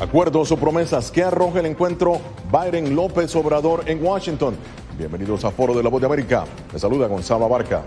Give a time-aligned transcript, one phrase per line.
[0.00, 2.20] Acuerdos o promesas que arroja el encuentro
[2.50, 4.56] Biden López Obrador en Washington.
[4.98, 6.44] Bienvenidos a Foro de la Voz de América.
[6.70, 7.82] Les saluda Gonzalo Barca.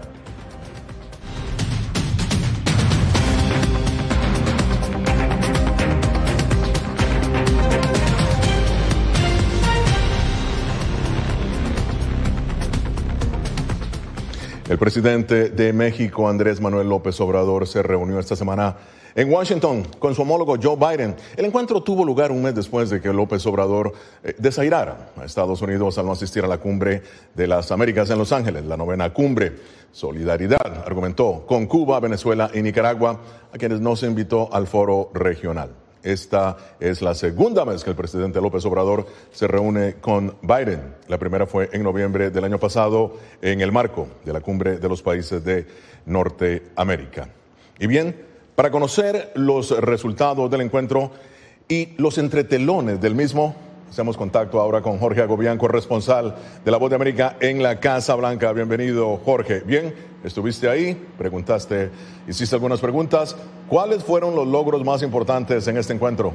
[14.76, 18.76] El presidente de México, Andrés Manuel López Obrador, se reunió esta semana
[19.16, 21.16] en Washington con su homólogo Joe Biden.
[21.38, 25.62] El encuentro tuvo lugar un mes después de que López Obrador eh, desairara a Estados
[25.62, 29.14] Unidos al no asistir a la cumbre de las Américas en Los Ángeles, la novena
[29.14, 29.54] cumbre.
[29.94, 33.22] Solidaridad, argumentó, con Cuba, Venezuela y Nicaragua,
[33.54, 35.85] a quienes no se invitó al foro regional.
[36.06, 40.94] Esta es la segunda vez que el presidente López Obrador se reúne con Biden.
[41.08, 44.88] La primera fue en noviembre del año pasado en el marco de la cumbre de
[44.88, 45.66] los países de
[46.06, 47.30] Norteamérica.
[47.80, 48.16] Y bien,
[48.56, 51.10] para conocer los resultados del encuentro
[51.68, 53.56] y los entretelones del mismo,
[53.96, 58.14] hacemos contacto ahora con Jorge Agobián, corresponsal de La Voz de América en la Casa
[58.16, 58.52] Blanca.
[58.52, 59.62] Bienvenido, Jorge.
[59.62, 61.92] Bien, estuviste ahí, preguntaste,
[62.28, 63.38] hiciste algunas preguntas.
[63.70, 66.34] ¿Cuáles fueron los logros más importantes en este encuentro?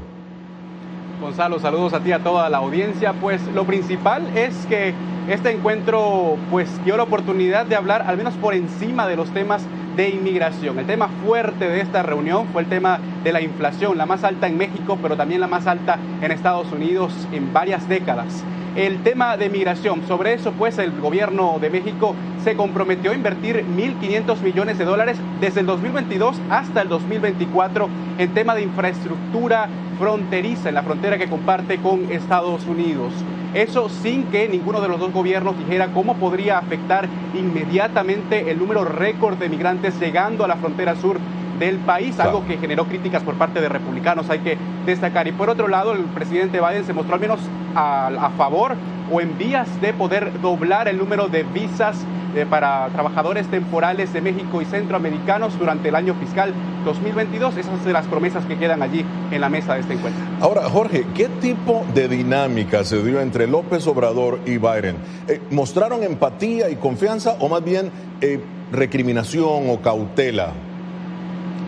[1.20, 3.12] Gonzalo, saludos a ti, a toda la audiencia.
[3.12, 4.94] Pues lo principal es que
[5.28, 9.62] este encuentro pues dio la oportunidad de hablar al menos por encima de los temas
[10.00, 10.78] de inmigración.
[10.78, 14.46] El tema fuerte de esta reunión fue el tema de la inflación, la más alta
[14.46, 18.42] en México, pero también la más alta en Estados Unidos en varias décadas.
[18.76, 23.62] El tema de migración, sobre eso pues el gobierno de México se comprometió a invertir
[23.76, 30.70] 1.500 millones de dólares desde el 2022 hasta el 2024 en tema de infraestructura fronteriza,
[30.70, 33.12] en la frontera que comparte con Estados Unidos.
[33.54, 38.84] Eso sin que ninguno de los dos gobiernos dijera cómo podría afectar inmediatamente el número
[38.84, 41.18] récord de migrantes llegando a la frontera sur
[41.58, 44.56] del país, algo que generó críticas por parte de republicanos, hay que
[44.86, 45.28] destacar.
[45.28, 47.38] Y por otro lado, el presidente Biden se mostró al menos
[47.74, 48.74] a, favor
[49.12, 52.04] o en vías de poder doblar el número de visas
[52.34, 56.54] eh, para trabajadores temporales de México y centroamericanos durante el año fiscal
[56.84, 57.56] 2022.
[57.56, 60.22] Esas son las promesas que quedan allí en la mesa de este encuentro.
[60.40, 64.96] Ahora, Jorge, ¿qué tipo de dinámica se dio entre López Obrador y Biden?
[65.28, 68.40] Eh, ¿Mostraron empatía y confianza o más bien eh,
[68.72, 70.52] recriminación o cautela?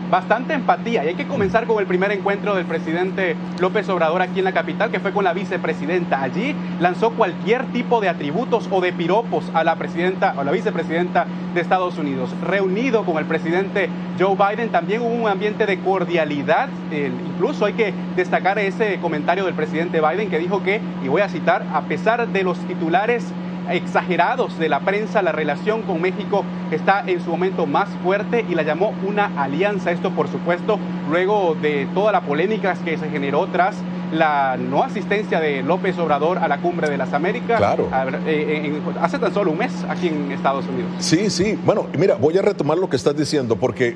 [0.09, 1.03] Bastante empatía.
[1.03, 4.51] Y hay que comenzar con el primer encuentro del presidente López Obrador aquí en la
[4.51, 6.21] capital, que fue con la vicepresidenta.
[6.21, 11.25] Allí lanzó cualquier tipo de atributos o de piropos a la presidenta o la vicepresidenta
[11.53, 12.29] de Estados Unidos.
[12.41, 16.69] Reunido con el presidente Joe Biden, también hubo un ambiente de cordialidad.
[16.91, 21.29] incluso hay que destacar ese comentario del presidente Biden que dijo que, y voy a
[21.29, 23.25] citar, a pesar de los titulares
[23.69, 28.55] exagerados de la prensa, la relación con México está en su momento más fuerte y
[28.55, 29.91] la llamó una alianza.
[29.91, 30.79] Esto, por supuesto,
[31.09, 33.75] luego de toda la polémica que se generó tras
[34.11, 37.57] la no asistencia de López Obrador a la cumbre de las Américas.
[37.57, 37.89] Claro.
[38.27, 40.91] Eh, hace tan solo un mes aquí en Estados Unidos.
[40.99, 41.59] Sí, sí.
[41.65, 43.95] Bueno, mira, voy a retomar lo que estás diciendo porque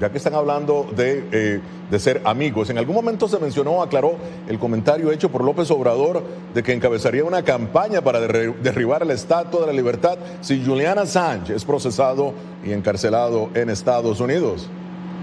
[0.00, 1.60] ya que están hablando de, eh,
[1.90, 4.16] de, ser amigos, en algún momento se mencionó, aclaró
[4.48, 6.22] el comentario hecho por López Obrador
[6.54, 11.54] de que encabezaría una campaña para derribar el Estatua de la Libertad si Julian Assange
[11.54, 12.32] es procesado
[12.64, 14.68] y encarcelado en Estados Unidos.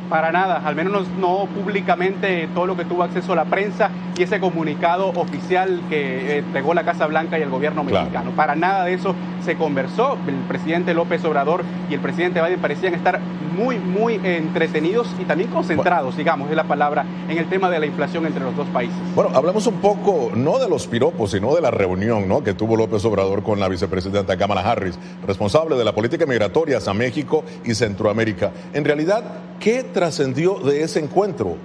[0.10, 4.24] Para nada, al menos no, públicamente todo lo que tuvo acceso a la prensa y
[4.24, 8.32] ese comunicado oficial que entregó la Casa Blanca y el gobierno mexicano.
[8.32, 10.18] Para nada de eso se conversó.
[10.28, 13.20] El presidente López Obrador y el presidente Biden parecían estar
[13.56, 17.86] muy, muy entretenidos y también concentrados, digamos, es la palabra, en el tema de la
[17.86, 18.98] inflación entre los dos países.
[19.16, 22.44] Bueno, hablamos un poco, no de los piropos, sino de la reunión ¿no?
[22.44, 26.94] que tuvo López Obrador con la vicepresidenta Kamala Harris, responsable de la política migratoria a
[26.94, 28.52] México y Centroamérica.
[28.74, 29.24] En realidad,
[29.60, 31.56] ¿qué trascendió de ese encuentro?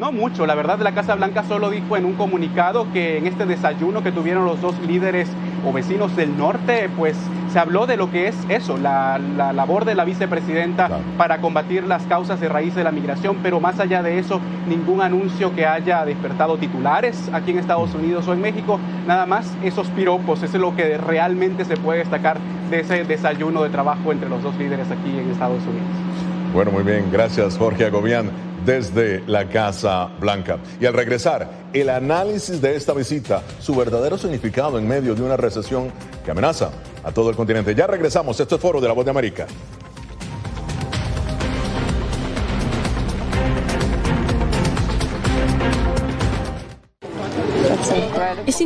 [0.00, 3.46] No mucho, la verdad la Casa Blanca solo dijo en un comunicado que en este
[3.46, 5.28] desayuno que tuvieron los dos líderes
[5.64, 7.16] o vecinos del norte, pues
[7.52, 12.02] se habló de lo que es eso, la, labor de la vicepresidenta para combatir las
[12.04, 16.04] causas de raíz de la migración, pero más allá de eso, ningún anuncio que haya
[16.04, 20.60] despertado titulares aquí en Estados Unidos o en México, nada más esos piropos, eso es
[20.60, 22.38] lo que realmente se puede destacar
[22.68, 26.07] de ese desayuno de trabajo entre los dos líderes aquí en Estados Unidos.
[26.52, 28.30] Bueno, muy bien, gracias Jorge Agobián
[28.64, 30.58] desde la Casa Blanca.
[30.80, 35.36] Y al regresar, el análisis de esta visita, su verdadero significado en medio de una
[35.36, 35.92] recesión
[36.24, 36.70] que amenaza
[37.04, 37.74] a todo el continente.
[37.74, 39.46] Ya regresamos, esto es Foro de la Voz de América.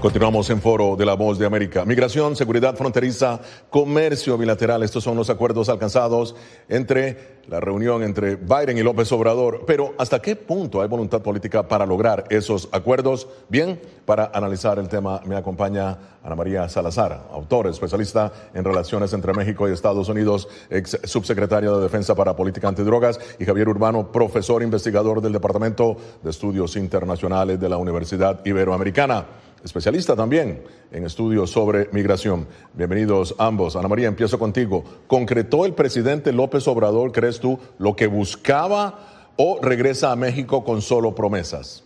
[0.00, 1.84] Continuamos en foro de la voz de América.
[1.84, 3.38] Migración, seguridad fronteriza,
[3.68, 4.82] comercio bilateral.
[4.82, 6.34] Estos son los acuerdos alcanzados
[6.70, 9.64] entre la reunión entre Biden y López Obrador.
[9.66, 13.28] Pero ¿hasta qué punto hay voluntad política para lograr esos acuerdos?
[13.50, 19.34] Bien, para analizar el tema me acompaña Ana María Salazar, autor, especialista en relaciones entre
[19.34, 24.62] México y Estados Unidos, ex subsecretaria de Defensa para Política Antidrogas, y Javier Urbano, profesor
[24.62, 29.26] investigador del Departamento de Estudios Internacionales de la Universidad Iberoamericana
[29.64, 32.46] especialista también en estudios sobre migración.
[32.74, 33.76] Bienvenidos ambos.
[33.76, 34.84] Ana María, empiezo contigo.
[35.06, 40.82] ¿Concretó el presidente López Obrador, crees tú, lo que buscaba o regresa a México con
[40.82, 41.84] solo promesas?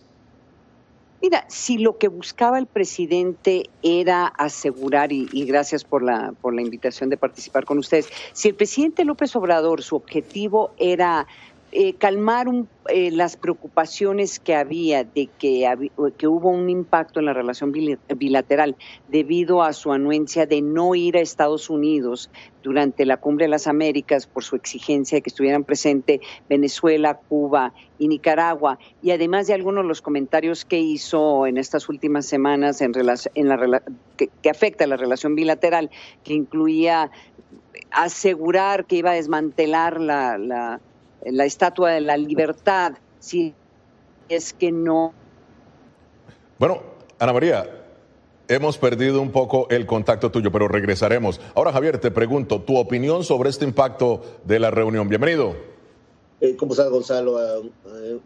[1.21, 6.61] Mira, si lo que buscaba el presidente era asegurar, y, gracias por la, por la
[6.61, 11.25] invitación de participar con ustedes, si el presidente López Obrador, su objetivo era
[11.77, 12.47] eh, calmar
[12.87, 15.69] eh, las preocupaciones que había de que,
[16.17, 18.77] que hubo un impacto en la relación bilateral
[19.09, 22.29] debido a su anuencia de no ir a Estados Unidos
[22.63, 27.73] durante la Cumbre de las Américas por su exigencia de que estuvieran presentes Venezuela, Cuba
[27.99, 32.79] y Nicaragua, y además de algunos de los comentarios que hizo en estas últimas semanas
[32.79, 33.83] en, en la,
[34.15, 35.91] que, que afecta a la relación bilateral,
[36.23, 37.11] que incluía
[37.91, 40.79] asegurar que iba a desmantelar la, la
[41.25, 43.53] la estatua de la libertad, si
[44.29, 45.13] es que no.
[46.57, 46.81] Bueno,
[47.19, 47.69] Ana María,
[48.47, 51.41] hemos perdido un poco el contacto tuyo, pero regresaremos.
[51.55, 55.09] Ahora, Javier, te pregunto, tu opinión sobre este impacto de la reunión.
[55.09, 55.55] Bienvenido.
[56.41, 57.37] Eh, ¿Cómo estás, Gonzalo?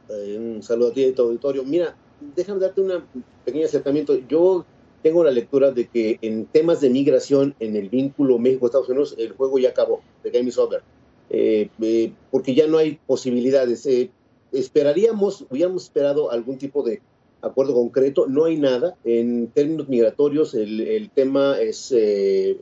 [0.10, 1.64] un saludo a ti y a tu auditorio.
[1.64, 1.96] Mira,
[2.36, 3.04] déjame darte un
[3.46, 4.16] pequeño acercamiento.
[4.28, 4.66] Yo
[5.02, 9.34] tengo la lectura de que en temas de migración, en el vínculo México-Estados Unidos, el
[9.34, 10.02] juego ya acabó.
[10.24, 10.82] The game is over.
[11.30, 13.86] Eh, eh, porque ya no hay posibilidades.
[13.86, 14.12] Eh,
[14.52, 17.02] esperaríamos, hubiéramos esperado algún tipo de
[17.42, 18.96] acuerdo concreto, no hay nada.
[19.04, 21.94] En términos migratorios, el, tema es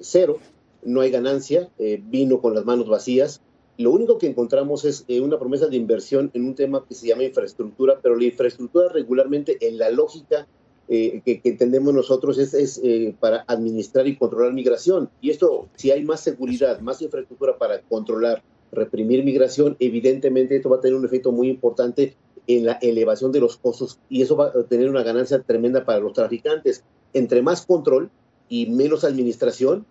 [0.01, 0.37] cero,
[0.83, 1.69] no hay ganancia,
[2.09, 3.41] vino con las manos vacías.
[3.77, 7.23] Lo único que encontramos es una promesa de inversión en un tema que se llama
[7.23, 10.47] infraestructura, pero la infraestructura regularmente en la lógica
[10.87, 12.81] que, que, entendemos nosotros es, es
[13.19, 15.09] para administrar y controlar migración.
[15.21, 20.77] Y esto, si hay más seguridad, más infraestructura para controlar reprimir migración, evidentemente esto va
[20.77, 22.15] a tener un efecto muy importante
[22.47, 25.99] en la elevación de los costos y eso va a tener una ganancia tremenda para
[25.99, 26.83] los traficantes.
[27.13, 28.09] Entre más control
[28.49, 29.85] y menos administración,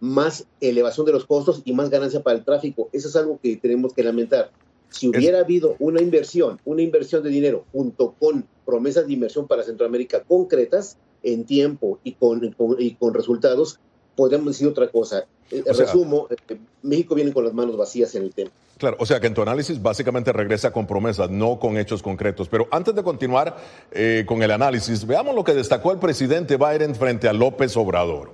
[0.00, 2.88] más elevación de los costos y más ganancia para el tráfico.
[2.92, 4.50] Eso es algo que tenemos que lamentar.
[4.90, 9.62] Si hubiera habido una inversión, una inversión de dinero junto con promesas de inversión para
[9.62, 13.80] Centroamérica concretas en tiempo y con, y con resultados,
[14.14, 15.24] podríamos decir otra cosa.
[15.50, 18.50] Eh, resumo, eh, México viene con las manos vacías en el tema.
[18.78, 22.48] Claro, o sea que en tu análisis básicamente regresa con promesas, no con hechos concretos.
[22.48, 23.56] Pero antes de continuar
[23.92, 28.32] eh, con el análisis, veamos lo que destacó el presidente Biden frente a López Obrador.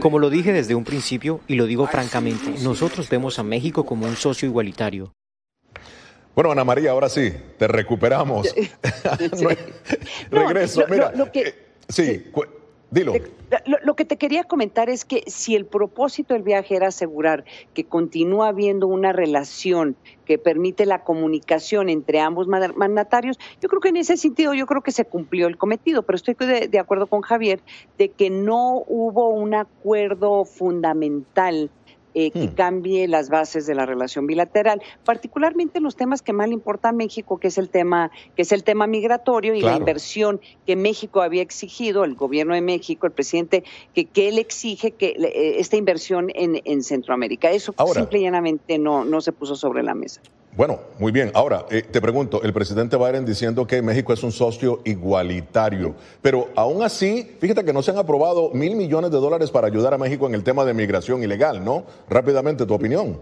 [0.00, 4.06] Como lo dije desde un principio y lo digo francamente, nosotros vemos a México como
[4.06, 5.12] un socio igualitario.
[6.34, 8.54] Bueno, Ana María, ahora sí, te recuperamos.
[10.30, 11.12] Regreso, mira.
[11.88, 12.24] sí,
[12.90, 13.12] Dilo.
[13.82, 17.84] Lo, que te quería comentar es que si el propósito del viaje era asegurar que
[17.84, 23.96] continúa habiendo una relación que permite la comunicación entre ambos mandatarios, yo creo que en
[23.98, 27.60] ese sentido yo creo que se cumplió el cometido, pero estoy de acuerdo con Javier
[27.98, 31.70] de que no hubo un acuerdo fundamental
[32.14, 32.54] eh, que hmm.
[32.54, 36.88] cambie las bases de la relación bilateral, particularmente en los temas que más le importa
[36.88, 40.76] a México, que es el tema, que es el tema migratorio y la inversión que
[40.76, 45.60] México había exigido, el gobierno de México, el presidente, que, que él exige que eh,
[45.60, 47.50] esta inversión en, en Centroamérica.
[47.50, 50.20] Eso simple y llanamente no, no se puso sobre la mesa.
[50.58, 51.30] Bueno, muy bien.
[51.34, 56.48] Ahora, eh, te pregunto, el presidente Biden diciendo que México es un socio igualitario, pero
[56.56, 59.98] aún así, fíjate que no se han aprobado mil millones de dólares para ayudar a
[59.98, 61.84] México en el tema de migración ilegal, ¿no?
[62.08, 63.20] Rápidamente, tu opinión.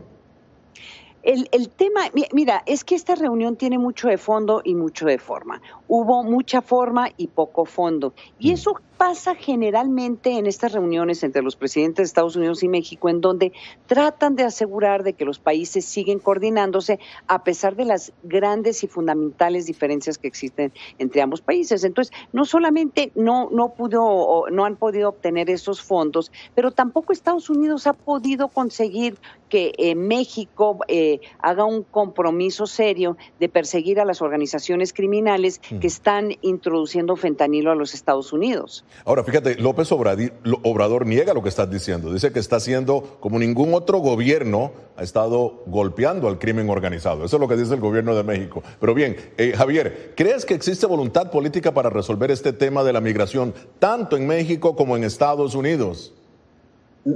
[1.22, 5.18] El, el, tema, mira, es que esta reunión tiene mucho de fondo y mucho de
[5.18, 5.60] forma.
[5.88, 8.14] Hubo mucha forma y poco fondo.
[8.38, 8.54] Y mm.
[8.54, 13.20] eso pasa generalmente en estas reuniones entre los presidentes de Estados Unidos y México, en
[13.20, 13.52] donde
[13.86, 18.86] tratan de asegurar de que los países siguen coordinándose a pesar de las grandes y
[18.86, 21.84] fundamentales diferencias que existen entre ambos países.
[21.84, 27.50] Entonces, no solamente no, no pudo, no han podido obtener esos fondos, pero tampoco Estados
[27.50, 34.04] Unidos ha podido conseguir que eh, México eh, haga un compromiso serio de perseguir a
[34.04, 38.84] las organizaciones criminales que están introduciendo fentanilo a los Estados Unidos.
[39.04, 42.12] Ahora, fíjate, López Obrador niega lo que estás diciendo.
[42.12, 47.24] Dice que está haciendo como ningún otro gobierno ha estado golpeando al crimen organizado.
[47.24, 48.62] Eso es lo que dice el gobierno de México.
[48.80, 53.00] Pero bien, eh, Javier, ¿crees que existe voluntad política para resolver este tema de la
[53.00, 56.12] migración tanto en México como en Estados Unidos?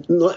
[0.09, 0.31] no,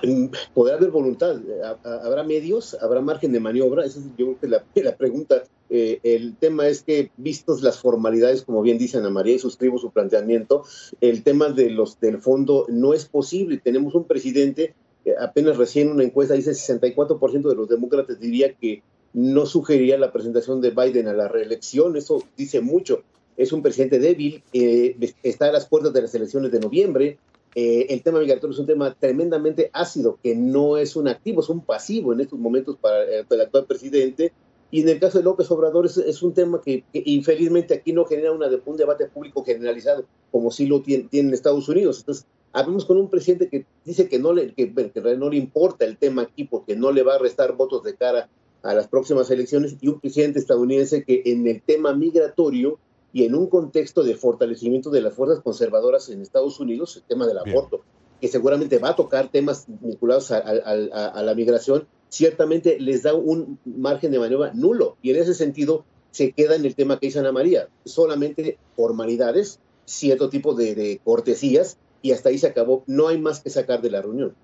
[0.53, 1.35] podrá haber voluntad,
[1.83, 5.43] habrá medios, habrá margen de maniobra, esa es yo creo que la pregunta.
[5.69, 9.77] Eh, el tema es que, vistos las formalidades, como bien dice Ana María, y suscribo
[9.77, 10.63] su planteamiento,
[11.01, 13.57] el tema de los, del fondo no es posible.
[13.57, 14.75] Tenemos un presidente,
[15.19, 20.61] apenas recién una encuesta dice 64% de los demócratas diría que no sugeriría la presentación
[20.61, 23.03] de Biden a la reelección, eso dice mucho.
[23.37, 27.17] Es un presidente débil, eh, está a las puertas de las elecciones de noviembre,
[27.55, 31.49] eh, el tema migratorio es un tema tremendamente ácido, que no es un activo, es
[31.49, 34.33] un pasivo en estos momentos para el, actual presidente.
[34.73, 38.31] Y en el caso de López Obrador es, un tema que, infelizmente aquí no genera
[38.31, 41.99] una, un debate público generalizado, como sí lo tiene, en Estados Unidos.
[41.99, 45.85] Entonces, hablamos con un presidente que dice que no, le, que, que no le importa
[45.85, 48.31] el tema aquí porque no le va a restar votos de cara
[48.63, 52.79] a las próximas elecciones, y un presidente estadounidense que en el tema migratorio
[53.11, 57.27] y en un contexto de fortalecimiento de las fuerzas conservadoras en Estados Unidos, el tema
[57.27, 57.81] del aborto,
[58.19, 64.11] que seguramente va a tocar temas vinculados a, la migración, ciertamente les da un margen
[64.11, 64.97] de maniobra nulo.
[65.01, 69.59] Y en ese sentido se queda en el tema que dice Ana María, solamente formalidades,
[69.85, 72.83] cierto tipo de cortesías, y hasta ahí se acabó.
[72.85, 74.35] No hay más que sacar de la reunión.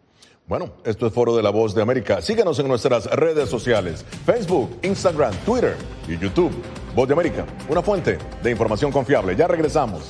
[0.48, 2.24] Bueno, esto es Foro de la Voz de América.
[2.24, 5.76] Síganos en nuestras redes sociales, Facebook, Instagram, Twitter
[6.08, 6.52] y YouTube.
[6.96, 9.36] Voz de América, una fuente de información confiable.
[9.36, 10.10] Ya regresamos.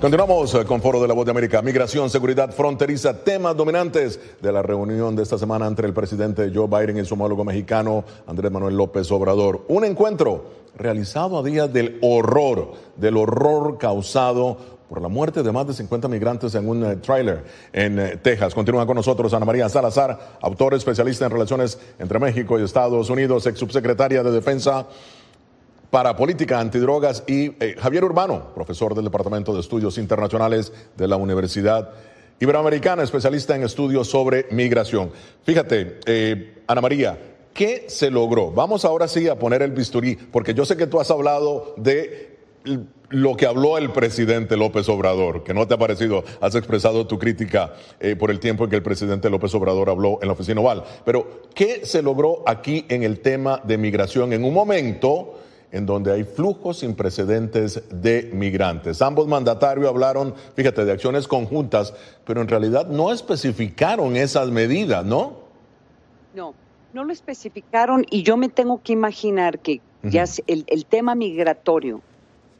[0.00, 1.62] Continuamos eh, con Foro de la Voz de América.
[1.62, 6.66] Migración, seguridad fronteriza, temas dominantes de la reunión de esta semana entre el presidente Joe
[6.68, 9.64] Biden y su homólogo mexicano Andrés Manuel López Obrador.
[9.68, 10.44] Un encuentro
[10.76, 16.08] realizado a días del horror, del horror causado por la muerte de más de 50
[16.08, 18.54] migrantes en un uh, tráiler en uh, Texas.
[18.54, 23.46] Continúa con nosotros Ana María Salazar, autor especialista en relaciones entre México y Estados Unidos,
[23.46, 24.86] ex subsecretaria de Defensa
[25.96, 31.16] para Política Antidrogas, y eh, Javier Urbano, profesor del Departamento de Estudios Internacionales de la
[31.16, 31.88] Universidad
[32.38, 35.10] Iberoamericana, especialista en estudios sobre migración.
[35.44, 37.18] Fíjate, eh, Ana María,
[37.54, 38.50] ¿qué se logró?
[38.50, 42.40] Vamos ahora sí a poner el bisturí, porque yo sé que tú has hablado de
[43.08, 47.18] lo que habló el presidente López Obrador, que no te ha parecido, has expresado tu
[47.18, 50.60] crítica eh, por el tiempo en que el presidente López Obrador habló en la oficina
[50.60, 55.36] oval, pero ¿qué se logró aquí en el tema de migración en un momento
[55.72, 59.02] en donde hay flujos sin precedentes de migrantes.
[59.02, 61.94] Ambos mandatarios hablaron, fíjate, de acciones conjuntas,
[62.24, 65.38] pero en realidad no especificaron esas medidas, ¿no?
[66.34, 66.54] No,
[66.92, 72.00] no lo especificaron y yo me tengo que imaginar que ya el, el tema migratorio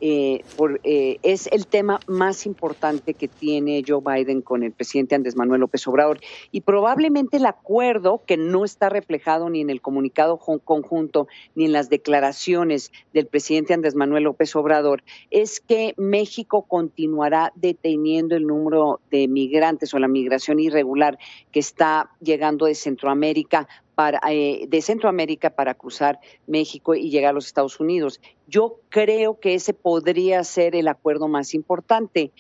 [0.01, 5.15] eh, por, eh, es el tema más importante que tiene Joe Biden con el presidente
[5.15, 6.21] Andrés Manuel López Obrador.
[6.53, 11.73] Y probablemente el acuerdo que no está reflejado ni en el comunicado conjunto ni en
[11.73, 19.01] las declaraciones del presidente Andrés Manuel López Obrador es que México continuará deteniendo el número
[19.11, 21.19] de migrantes o la migración irregular
[21.53, 27.33] que está llegando de Centroamérica para, eh, de Centroamérica para cruzar México y llegar a
[27.33, 28.21] los Estados Unidos.
[28.47, 32.31] Yo creo que ese podría ser el acuerdo más importante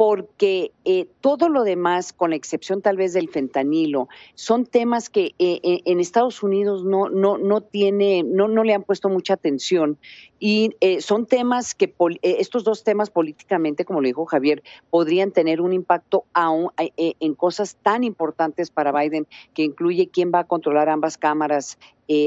[0.00, 5.34] porque eh, todo lo demás, con la excepción tal vez del fentanilo, son temas que
[5.38, 9.34] eh, eh, en Estados Unidos no, no, no, tiene, no, no le han puesto mucha
[9.34, 9.98] atención
[10.40, 15.72] y son temas que, estos dos temas políticamente, como lo dijo Javier, podrían tener un
[15.72, 21.18] impacto aún en cosas tan importantes para Biden, que incluye quién va a controlar ambas
[21.18, 21.78] cámaras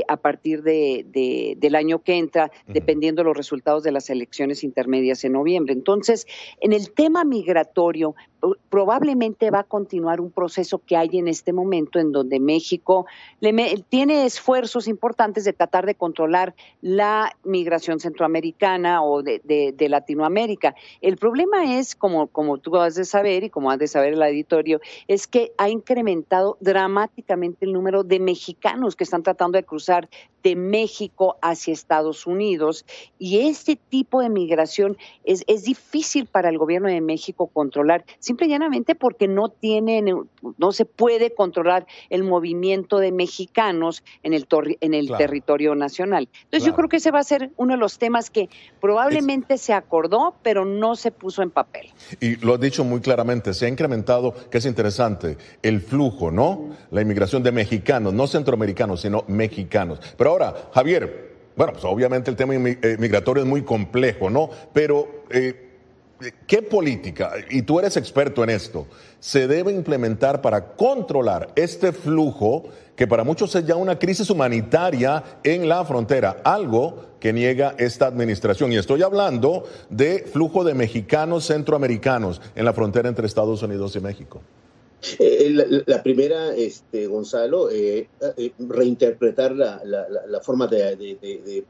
[0.07, 5.23] a partir de, del año que entra, dependiendo de los resultados de las elecciones intermedias
[5.23, 5.73] en noviembre.
[5.73, 6.25] Entonces,
[6.61, 8.15] en el tema migratorio,
[8.69, 13.05] probablemente va a continuar un proceso que hay en este momento en donde México
[13.89, 20.75] tiene esfuerzos importantes de tratar de controlar la migración centroamericana o de, Latinoamérica.
[21.01, 22.27] El problema es, como,
[22.57, 26.57] tú has de saber y como has de saber el auditorio, es que ha incrementado
[26.59, 30.09] dramáticamente el número de mexicanos que están tratando de cruzar
[30.41, 32.85] de México hacia Estados Unidos
[33.17, 38.49] y este tipo de migración es difícil para el gobierno de México controlar simple y
[38.49, 40.05] llanamente porque no tienen,
[40.57, 44.47] no se puede controlar el movimiento de mexicanos en el,
[44.81, 46.27] en el territorio nacional.
[46.45, 48.49] Entonces yo creo que ese va a ser uno de los temas que
[48.81, 51.91] probablemente se acordó, pero no se puso en papel.
[52.19, 56.69] Y lo has dicho muy claramente, se ha incrementado, que es interesante, el flujo, ¿no?
[56.89, 59.99] La inmigración de mexicanos, no centroamericanos, sino mexicanos.
[60.17, 64.49] Pero ahora, Javier, bueno, pues obviamente el tema eh, migratorio es muy complejo, ¿no?
[64.73, 65.23] Pero...
[65.29, 65.69] Eh,
[66.47, 68.87] ¿Qué política, y tú eres experto en esto,
[69.19, 75.23] se debe implementar para controlar este flujo que para muchos es ya una crisis humanitaria
[75.43, 78.71] en la frontera, algo que niega esta administración?
[78.71, 83.99] Y estoy hablando de flujo de mexicanos centroamericanos en la frontera entre Estados Unidos y
[83.99, 84.41] México.
[85.19, 88.07] Eh, la, primera, este, Gonzalo, eh,
[88.37, 89.79] eh, reinterpretar la,
[90.41, 91.65] forma de,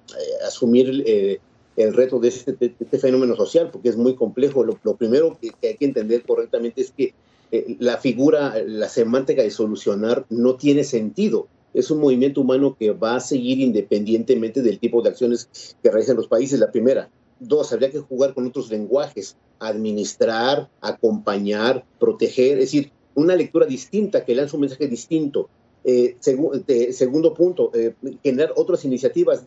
[0.45, 1.39] asumir
[1.75, 4.63] el reto este, de este, fenómeno social, porque es muy complejo.
[4.63, 7.13] Lo, primero que, hay que entender correctamente es que
[7.51, 11.47] eh, la figura, la semántica de solucionar no tiene sentido.
[11.73, 16.17] Es un movimiento humano que va a seguir independientemente del tipo de acciones que realizan
[16.17, 17.09] los países, la primera.
[17.39, 24.23] Dos, habría que jugar con otros lenguajes, administrar, acompañar, proteger, es decir, una lectura distinta
[24.23, 25.49] que lanza un mensaje distinto.
[25.83, 29.45] Eh, segundo punto, eh, generar otras iniciativas,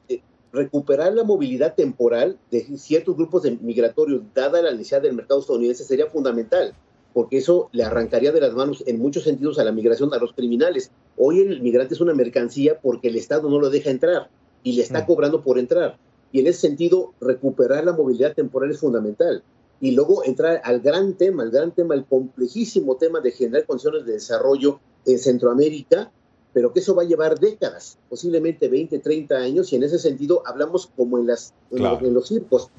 [0.57, 5.85] recuperar la movilidad temporal de ciertos grupos de migratorios, dada la necesidad del mercado estadounidense,
[5.85, 6.75] sería fundamental,
[7.12, 10.33] porque eso le arrancaría de las manos en muchos sentidos a la migración, a los
[10.33, 10.90] criminales.
[11.16, 14.31] Hoy el migrante es una mercancía porque el Estado no lo deja entrar
[14.62, 15.07] y le está mm.
[15.07, 15.99] cobrando por entrar.
[16.33, 19.42] Y en ese sentido, recuperar la movilidad temporal es fundamental.
[19.81, 24.07] Y luego entrar al gran tema, al gran tema, el complejísimo tema de generar condiciones
[24.07, 26.11] de desarrollo en Centroamérica,
[26.57, 30.42] pero que eso va a llevar décadas, posiblemente 20, 30 años, y en ese sentido
[30.47, 32.71] hablamos como en, las, en, los, circos,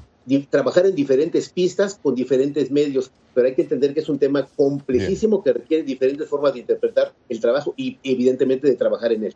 [0.49, 4.47] trabajar en diferentes pistas con diferentes medios, pero hay que entender que es un tema
[4.55, 9.35] complejísimo que requiere diferentes formas de interpretar el trabajo y evidentemente de trabajar en él.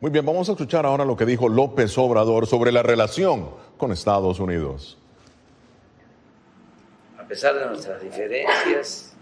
[0.00, 3.92] Muy bien, vamos a escuchar ahora lo que dijo López Obrador sobre la relación con
[3.92, 4.98] Estados Unidos.
[7.20, 9.12] A pesar de nuestras diferencias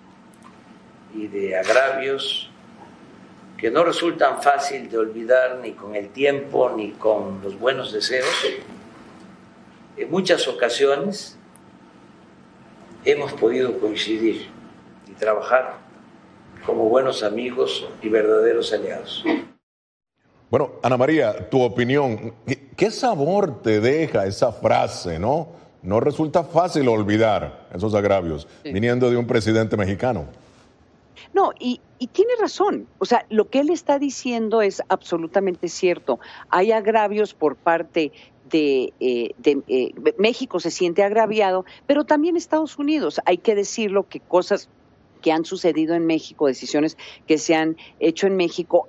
[1.15, 2.51] y de agravios,
[3.57, 8.29] que no resultan fácil de olvidar ni con el tiempo ni con los buenos deseos.
[9.97, 11.39] En muchas ocasiones
[13.05, 14.49] hemos podido coincidir
[15.07, 15.79] y trabajar
[16.67, 19.25] como buenos amigos y verdaderos aliados.
[20.51, 22.35] Bueno, Ana María, tu opinión,
[22.77, 25.49] ¿qué sabor te deja esa frase, no?
[25.83, 30.27] No resulta fácil olvidar esos agravios viniendo de un presidente mexicano.
[31.33, 31.81] No, y,
[32.13, 32.87] tiene razón.
[32.99, 36.21] O sea, lo que él está diciendo es absolutamente cierto.
[36.51, 38.13] Hay agravios por parte
[38.51, 43.21] de, eh, eh, México se siente agraviado, pero también Estados Unidos.
[43.25, 44.69] Hay que decirlo que cosas
[45.25, 48.87] que han sucedido en México, decisiones que se han hecho en México,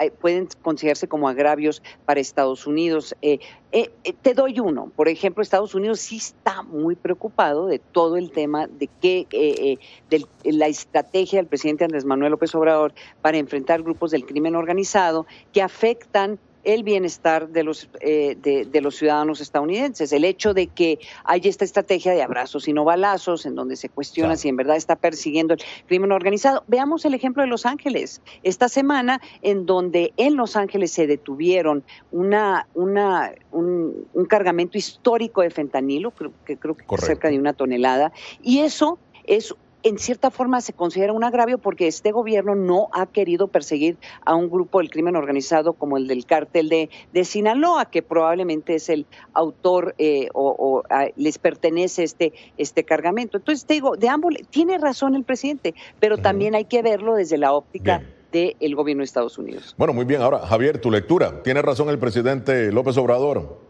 [0.00, 3.14] eh, pueden considerarse como agravios para Estados Unidos.
[3.22, 3.38] Eh,
[3.70, 3.88] eh,
[4.20, 4.90] te doy uno.
[4.96, 9.78] Por ejemplo, Estados Unidos sí está muy preocupado de todo el tema de que
[10.10, 15.24] de la estrategia del presidente Andrés Manuel López Obrador para enfrentar grupos del crimen organizado
[15.52, 20.12] que afectan el bienestar de los, eh, de, los ciudadanos estadounidenses.
[20.12, 23.88] El hecho de que haya esta estrategia de abrazos y no balazos, en donde se
[23.88, 26.64] cuestiona si en verdad está persiguiendo el crimen organizado.
[26.66, 28.20] Veamos el ejemplo de Los Ángeles.
[28.42, 35.50] Esta semana, en donde en Los Ángeles se detuvieron una, una, un, cargamento histórico de
[35.50, 40.60] fentanilo, creo que creo que cerca de una tonelada, y eso es en cierta forma
[40.60, 44.90] se considera un agravio porque este gobierno no ha querido perseguir a un grupo del
[44.90, 50.28] crimen organizado como el del cártel de, de Sinaloa, que probablemente es el autor eh,
[50.34, 50.82] o,
[51.16, 53.36] les pertenece este, este cargamento.
[53.36, 57.38] Entonces, te digo, de ambos, tiene razón el presidente, pero también hay que verlo desde
[57.38, 58.02] la óptica.
[58.32, 59.74] del gobierno de Estados Unidos.
[59.78, 60.20] Bueno, muy bien.
[60.20, 61.42] Ahora, Javier, tu lectura.
[61.42, 63.65] Tiene razón el presidente López Obrador.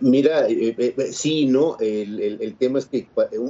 [0.00, 1.76] Mira, eh, eh, eh, sí, ¿no?
[1.80, 3.06] El, tema es que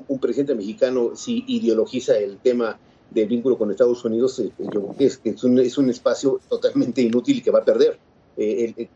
[0.09, 2.79] un, presidente mexicano si ideologiza el tema
[3.11, 7.39] del vínculo con Estados Unidos, yo creo que es, un, es un espacio totalmente inútil
[7.39, 7.99] y que va a perder.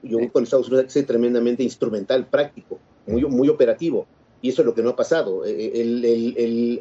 [0.02, 4.06] yo con Estados Unidos hay que ser tremendamente instrumental, práctico, muy, operativo.
[4.40, 5.42] Y eso es lo que no ha pasado.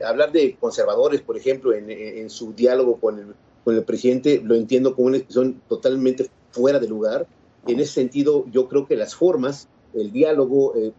[0.06, 3.28] Hablar de conservadores, por ejemplo, en, en su diálogo con el,
[3.64, 7.28] con el presidente, lo entiendo como una expresión totalmente fuera de lugar.
[7.66, 9.68] En ese sentido, yo creo que las formas
[10.02, 10.92] el diálogo, eh,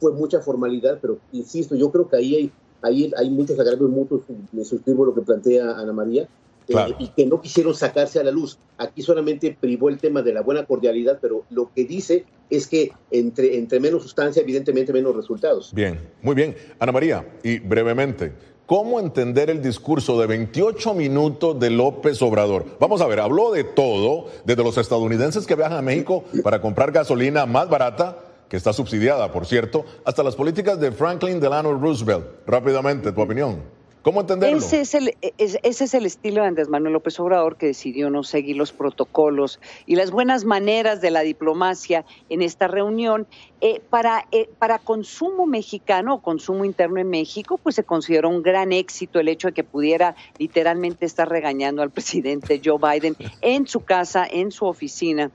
[0.00, 4.22] fue mucha formalidad, pero insisto, yo creo que ahí hay, ahí hay muchos agravios mutuos,
[4.52, 6.28] me suscribo lo que plantea Ana María,
[6.68, 8.58] eh, y que no quisieron sacarse a la luz.
[8.76, 12.92] Aquí solamente privó el tema de la buena cordialidad, pero lo que dice es que
[13.10, 15.72] entre, entre menos sustancia, evidentemente menos resultados.
[15.72, 16.56] Bien, muy bien.
[16.78, 18.32] Ana María, y brevemente,
[18.66, 22.64] ¿Cómo entender el discurso de 28 minutos de López Obrador?
[22.80, 26.90] Vamos a ver, habló de todo, desde los estadounidenses que viajan a México para comprar
[26.90, 32.26] gasolina más barata que está subsidiada, por cierto, hasta las políticas de Franklin Delano Roosevelt.
[32.46, 33.76] Rápidamente, tu opinión.
[34.06, 34.58] ¿Cómo entenderlo?
[34.58, 38.22] Ese es, el, ese es el estilo de Andrés Manuel López Obrador que decidió no
[38.22, 43.26] seguir los protocolos y las buenas maneras de la diplomacia en esta reunión.
[43.60, 48.44] Eh, para, eh, para consumo mexicano o consumo interno en México, pues se consideró un
[48.44, 53.66] gran éxito el hecho de que pudiera literalmente estar regañando al presidente Joe Biden en
[53.66, 55.32] su casa, en su oficina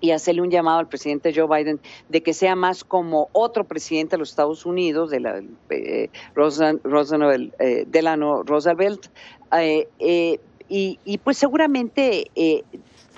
[0.00, 4.12] y hacerle un llamado al presidente Joe Biden de que sea más como otro presidente
[4.12, 5.38] de los Estados Unidos, de la
[5.70, 9.06] eh, eh Delano Roosevelt,
[9.58, 12.30] eh, eh, y, y, pues seguramente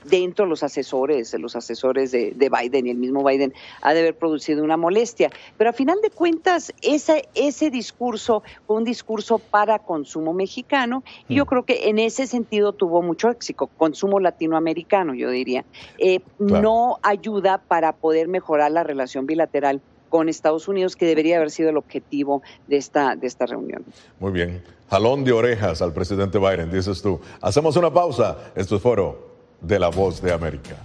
[0.04, 4.16] dentro de los asesores, los asesores de, Biden y el mismo Biden ha de haber
[4.16, 5.30] producido una molestia.
[5.56, 11.36] Pero a final de cuentas, ese, ese discurso fue un discurso para consumo mexicano y
[11.36, 11.48] yo mm.
[11.48, 15.64] creo que en ese sentido tuvo mucho éxito, consumo latinoamericano, yo diría.
[15.98, 21.50] Eh, no ayuda para poder mejorar la relación bilateral con Estados Unidos, que debería haber
[21.50, 23.84] sido el objetivo de esta, de esta reunión.
[24.18, 24.62] Muy bien.
[24.90, 27.20] Jalón de orejas al presidente Biden, dices tú.
[27.40, 28.36] Hacemos una pausa.
[28.56, 29.29] Esto es Foro
[29.62, 30.76] de la Voz de América.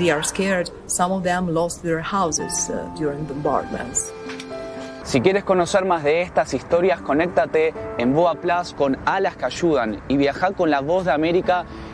[0.00, 0.70] They are scared.
[0.86, 4.10] Some of them lost their houses uh, during bombardments.
[5.02, 10.00] Si quieres conocer más de estas historias, conéctate en Boa Plus con Alas que Ayudan
[10.08, 11.66] y viaja con la voz de América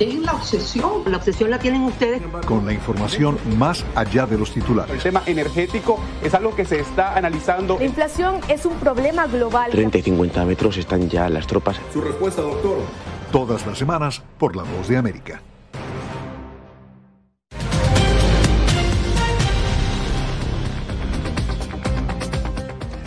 [0.00, 1.02] Dejen la obsesión.
[1.04, 2.22] La obsesión la tienen ustedes.
[2.46, 4.96] Con la información más allá de los titulares.
[4.96, 7.76] El tema energético es algo que se está analizando.
[7.78, 9.70] La inflación es un problema global.
[9.70, 11.76] 30 y 50 metros están ya las tropas.
[11.92, 12.78] Su respuesta, doctor.
[13.30, 15.42] Todas las semanas por La Voz de América.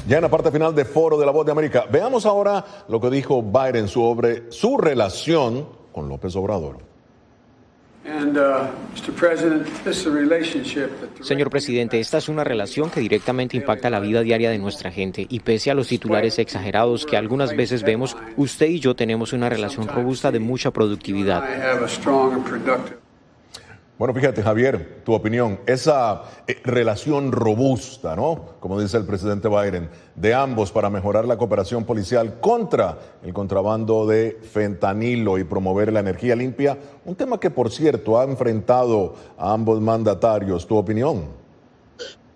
[0.07, 3.01] Ya en la parte final de Foro de la Voz de América, veamos ahora lo
[3.01, 6.79] que dijo Biden sobre su relación con López Obrador.
[8.05, 8.27] Uh,
[11.23, 15.25] Señor presidente, esta es una relación que directamente impacta la vida diaria de nuestra gente
[15.29, 19.47] y pese a los titulares exagerados que algunas veces vemos, usted y yo tenemos una
[19.47, 21.45] relación robusta de mucha productividad.
[23.99, 28.55] Bueno, fíjate, Javier, tu opinión, esa eh, relación robusta, ¿no?
[28.59, 34.07] Como dice el presidente Biden, de ambos para mejorar la cooperación policial contra el contrabando
[34.07, 36.75] de fentanilo y promover la energía limpia,
[37.05, 40.65] un tema que, por cierto, ha enfrentado a ambos mandatarios.
[40.65, 41.25] ¿Tu opinión?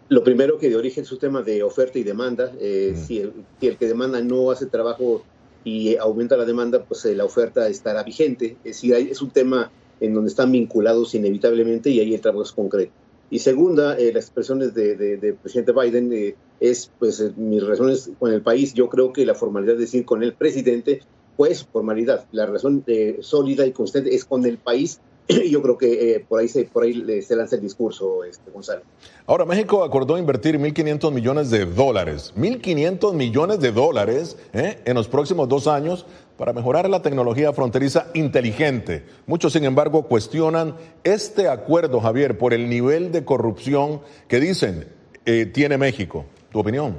[0.10, 2.52] Lo primero que de origen es un tema de oferta y demanda.
[2.60, 2.98] Eh, mm.
[3.04, 5.24] si, el, que demanda no hace trabajo
[5.64, 8.58] y aumenta la demanda, pues eh, la oferta estará vigente.
[8.64, 12.52] Es decir, es un tema en donde están vinculados inevitablemente y ahí el trabajo es
[12.52, 12.92] concreto.
[13.30, 18.10] Y segunda, eh, las expresiones del de, presidente Biden eh, es, pues, eh, mis relaciones
[18.20, 21.02] con el país, yo creo que la formalidad de decir con el presidente,
[21.36, 22.26] pues, formalidad.
[22.32, 22.86] La relación
[23.20, 25.02] sólida y constante es con el país
[25.50, 28.82] yo creo que eh, por ahí se por ahí se lanza el discurso, este, Gonzalo.
[29.26, 34.80] Ahora, México acordó invertir 1.500 millones de dólares, 1.500 millones de dólares ¿eh?
[34.86, 36.06] en los próximos dos años
[36.38, 39.04] para mejorar la tecnología fronteriza inteligente.
[39.26, 44.88] Muchos, sin embargo, cuestionan este acuerdo, Javier, por el nivel de corrupción que dicen
[45.26, 46.26] eh, tiene México.
[46.52, 46.96] ¿Tu opinión?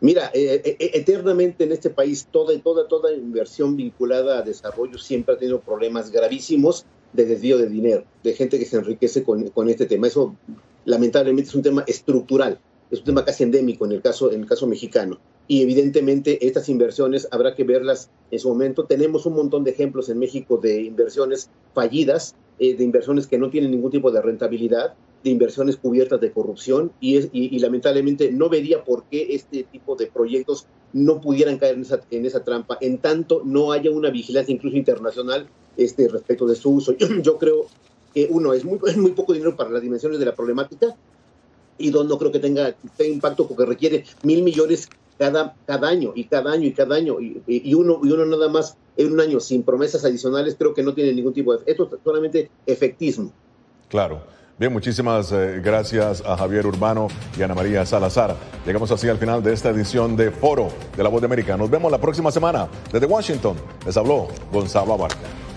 [0.00, 5.60] Mira, eternamente en este país toda, toda, toda inversión vinculada a desarrollo siempre ha tenido
[5.60, 10.06] problemas gravísimos de desvío de dinero, de gente que se enriquece con, con, este tema.
[10.06, 10.36] Eso
[10.86, 12.58] lamentablemente es un tema estructural,
[12.90, 15.18] es un tema casi endémico en el caso, en el caso mexicano.
[15.46, 18.84] Y evidentemente estas inversiones habrá que verlas en su momento.
[18.84, 23.50] Tenemos un montón de ejemplos en México de inversiones fallidas, eh, de inversiones que no
[23.50, 28.48] tienen ningún tipo de rentabilidad, de inversiones cubiertas de corrupción y, es, y, lamentablemente no
[28.48, 32.78] vería por qué este tipo de proyectos no pudieran caer en esa, en esa trampa,
[32.80, 36.94] en tanto no haya una vigilancia incluso internacional este, respecto de su uso.
[37.22, 37.66] Yo, creo
[38.14, 40.96] que uno, es muy, es muy poco dinero para las dimensiones de la problemática,
[41.80, 44.88] y no, no creo que tenga, tenga impacto porque requiere mil millones
[45.18, 48.48] cada, cada año y cada año y cada año y, y, uno, y uno nada
[48.48, 51.70] más en un año sin promesas adicionales creo que no tiene ningún tipo de...
[51.70, 53.32] Esto es solamente efectismo.
[53.88, 54.20] Claro.
[54.58, 58.36] Bien, muchísimas eh, gracias a Javier Urbano y Ana María Salazar.
[58.66, 61.56] Llegamos así al final de esta edición de Foro de la Voz de América.
[61.56, 62.68] Nos vemos la próxima semana.
[62.92, 65.49] Desde Washington les habló Gonzalo Abarca.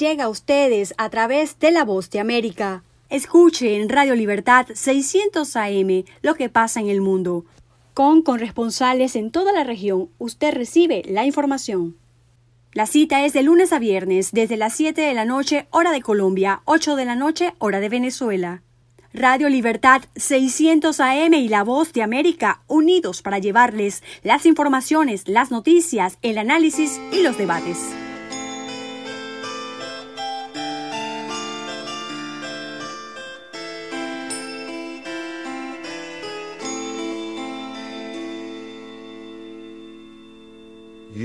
[0.00, 2.82] Llega a ustedes a través de la voz de América.
[3.10, 7.44] Escuche en Radio Libertad 600 AM lo que pasa en el mundo.
[7.92, 11.96] Con corresponsales en toda la región, usted recibe la información.
[12.72, 16.00] La cita es de lunes a viernes, desde las 7 de la noche, hora de
[16.00, 18.62] Colombia, 8 de la noche, hora de Venezuela.
[19.12, 25.50] Radio Libertad 600 AM y La Voz de América unidos para llevarles las informaciones, las
[25.50, 27.78] noticias, el análisis y los debates.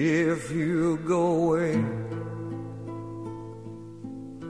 [0.07, 1.73] If you go away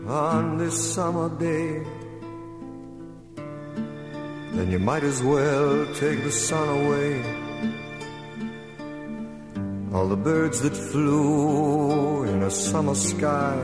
[0.06, 1.82] on this summer day,
[4.56, 7.24] then you might as well take the sun away.
[9.94, 13.56] All the birds that flew in a summer sky,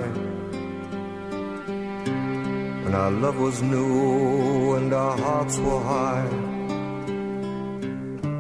[2.84, 6.32] when our love was new and our hearts were high,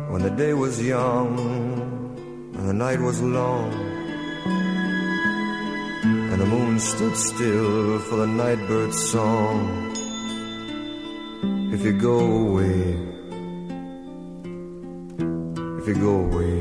[0.09, 1.70] when the day was young
[2.61, 3.73] and the night was long,
[6.31, 9.57] and the moon stood still for the nightbird's song.
[11.73, 12.83] If you go away,
[15.79, 16.57] if you go away,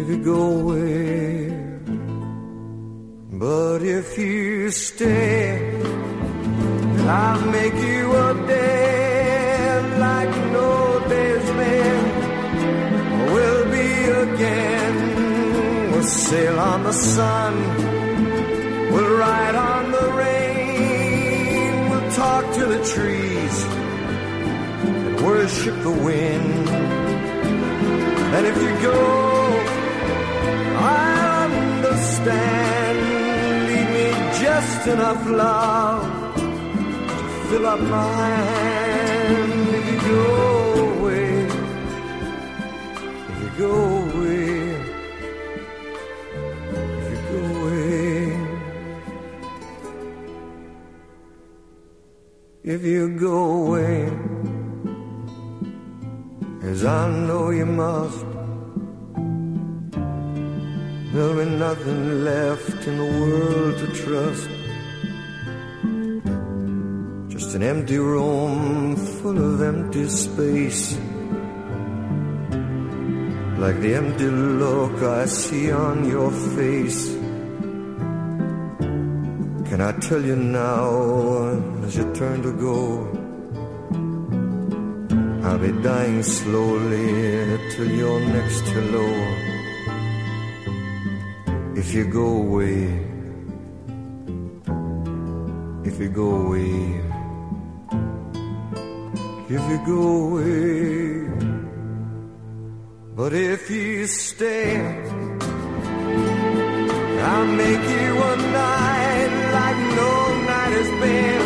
[0.00, 1.48] if you go away,
[3.32, 5.72] but if you stay,
[7.08, 7.95] I'll make you
[14.36, 15.92] again.
[15.92, 17.54] We'll sail on the sun,
[18.92, 23.56] we'll ride on the rain, we'll talk to the trees
[25.06, 26.68] and worship the wind.
[28.36, 29.00] And if you go,
[30.92, 32.96] I'll understand.
[33.68, 34.06] Leave me
[34.44, 39.68] just enough love to fill up my hand.
[39.78, 40.22] If you go
[40.98, 41.46] away
[43.28, 44.05] if you go away,
[52.66, 54.10] if you go away,
[56.62, 58.26] as I know you must,
[61.12, 64.50] there'll be nothing left in the world to trust.
[67.28, 70.98] Just an empty room full of empty space
[73.58, 77.25] like the empty look I see on your face.
[79.76, 81.50] Can I tell you now,
[81.84, 83.04] as you turn to go,
[85.46, 89.06] I'll be dying slowly till your next hello.
[91.76, 92.84] If you go away,
[95.84, 96.72] if you go away,
[99.56, 101.28] if you go away.
[103.14, 104.80] But if you stay,
[107.28, 108.95] I'll make you a night
[111.00, 111.44] been,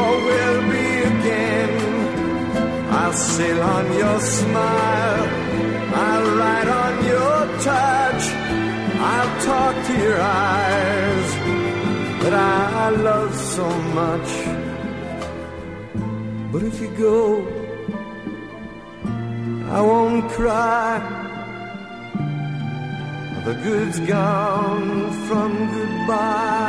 [0.00, 1.72] or will be again.
[2.98, 5.24] I'll sail on your smile,
[6.06, 7.38] I'll ride on your
[7.70, 8.22] touch,
[9.12, 11.28] I'll talk to your eyes
[12.22, 13.68] that I love so
[14.00, 14.30] much.
[16.52, 17.46] But if you go,
[19.70, 21.18] I won't cry.
[23.44, 26.68] The good's gone from goodbye.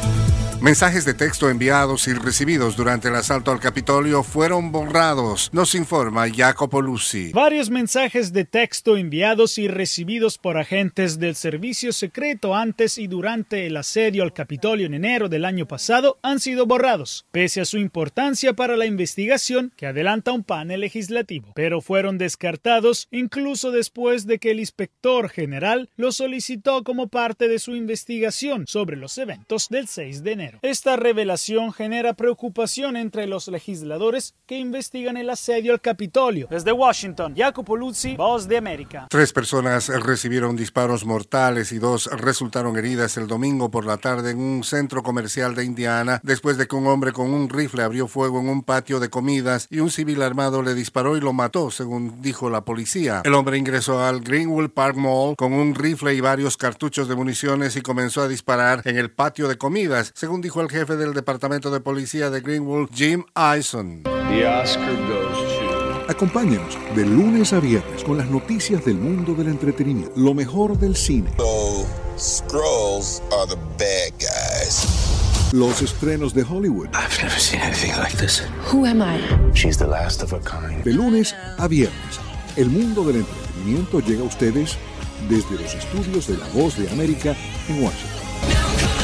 [0.61, 6.29] Mensajes de texto enviados y recibidos durante el asalto al Capitolio fueron borrados, nos informa
[6.31, 7.31] Jacopo Luzzi.
[7.31, 13.65] Varios mensajes de texto enviados y recibidos por agentes del servicio secreto antes y durante
[13.65, 17.79] el asedio al Capitolio en enero del año pasado han sido borrados, pese a su
[17.79, 24.37] importancia para la investigación que adelanta un panel legislativo, pero fueron descartados incluso después de
[24.37, 29.87] que el inspector general los solicitó como parte de su investigación sobre los eventos del
[29.87, 30.50] 6 de enero.
[30.61, 36.47] Esta revelación genera preocupación entre los legisladores que investigan el asedio al Capitolio.
[36.49, 39.07] Desde Washington, Jacopo Luzzi, Voz de América.
[39.09, 44.39] Tres personas recibieron disparos mortales y dos resultaron heridas el domingo por la tarde en
[44.39, 48.39] un centro comercial de Indiana después de que un hombre con un rifle abrió fuego
[48.39, 52.21] en un patio de comidas y un civil armado le disparó y lo mató, según
[52.21, 53.21] dijo la policía.
[53.23, 57.75] El hombre ingresó al Greenwood Park Mall con un rifle y varios cartuchos de municiones
[57.75, 61.71] y comenzó a disparar en el patio de comidas, según dijo el jefe del departamento
[61.71, 64.03] de policía de Greenwood, Jim Eisen.
[66.07, 70.95] Acompáñenos de lunes a viernes con las noticias del mundo del entretenimiento, lo mejor del
[70.95, 71.31] cine.
[72.17, 74.85] Scrolls are the bad guys.
[75.53, 76.87] Los estrenos de Hollywood.
[76.89, 78.43] I've never seen anything like this.
[78.71, 79.19] Who am I?
[79.53, 80.83] She's the last of her kind.
[80.83, 82.19] De lunes a viernes,
[82.55, 84.77] el mundo del entretenimiento llega a ustedes
[85.29, 87.35] desde los estudios de La Voz de América
[87.67, 89.00] en Washington.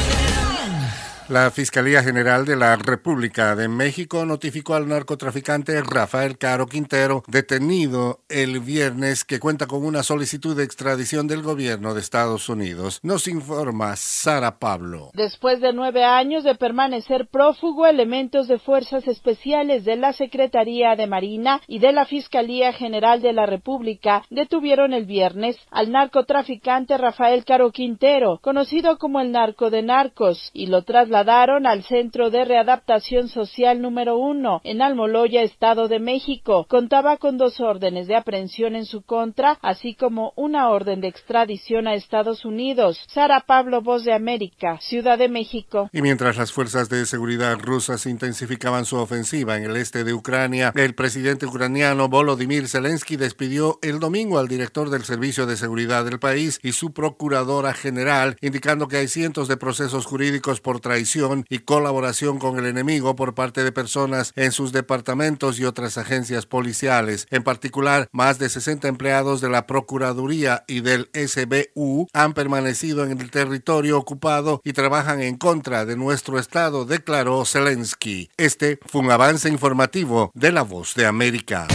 [1.28, 8.20] La Fiscalía General de la República de México notificó al narcotraficante Rafael Caro Quintero, detenido
[8.30, 13.00] el viernes, que cuenta con una solicitud de extradición del gobierno de Estados Unidos.
[13.02, 15.10] Nos informa Sara Pablo.
[15.12, 21.08] Después de nueve años de permanecer prófugo, elementos de fuerzas especiales de la Secretaría de
[21.08, 27.44] Marina y de la Fiscalía General de la República detuvieron el viernes al narcotraficante Rafael
[27.44, 33.28] Caro Quintero, conocido como el narco de narcos, y lo trasladaron al Centro de Readaptación
[33.28, 36.64] Social número uno en Almoloya, Estado de México.
[36.68, 41.88] Contaba con dos órdenes de aprehensión en su contra, así como una orden de extradición
[41.88, 43.04] a Estados Unidos.
[43.08, 45.90] Sara Pablo, Voz de América, Ciudad de México.
[45.92, 50.72] Y mientras las fuerzas de seguridad rusas intensificaban su ofensiva en el este de Ucrania,
[50.76, 56.20] el presidente ucraniano Volodymyr Zelensky despidió el domingo al director del Servicio de Seguridad del
[56.20, 61.07] país y su procuradora general, indicando que hay cientos de procesos jurídicos por traición
[61.48, 66.44] y colaboración con el enemigo por parte de personas en sus departamentos y otras agencias
[66.44, 67.26] policiales.
[67.30, 73.18] En particular, más de 60 empleados de la Procuraduría y del SBU han permanecido en
[73.18, 78.28] el territorio ocupado y trabajan en contra de nuestro Estado, declaró Zelensky.
[78.36, 81.66] Este fue un avance informativo de La Voz de América.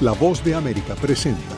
[0.00, 1.57] La Voz de América presenta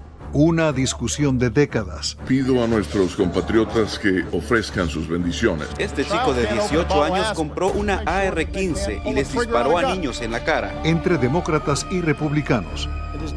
[0.33, 2.17] Una discusión de décadas.
[2.25, 5.67] Pido a nuestros compatriotas que ofrezcan sus bendiciones.
[5.77, 10.41] Este chico de 18 años compró una AR-15 y les disparó a niños en la
[10.41, 10.73] cara.
[10.85, 12.87] Entre demócratas y republicanos.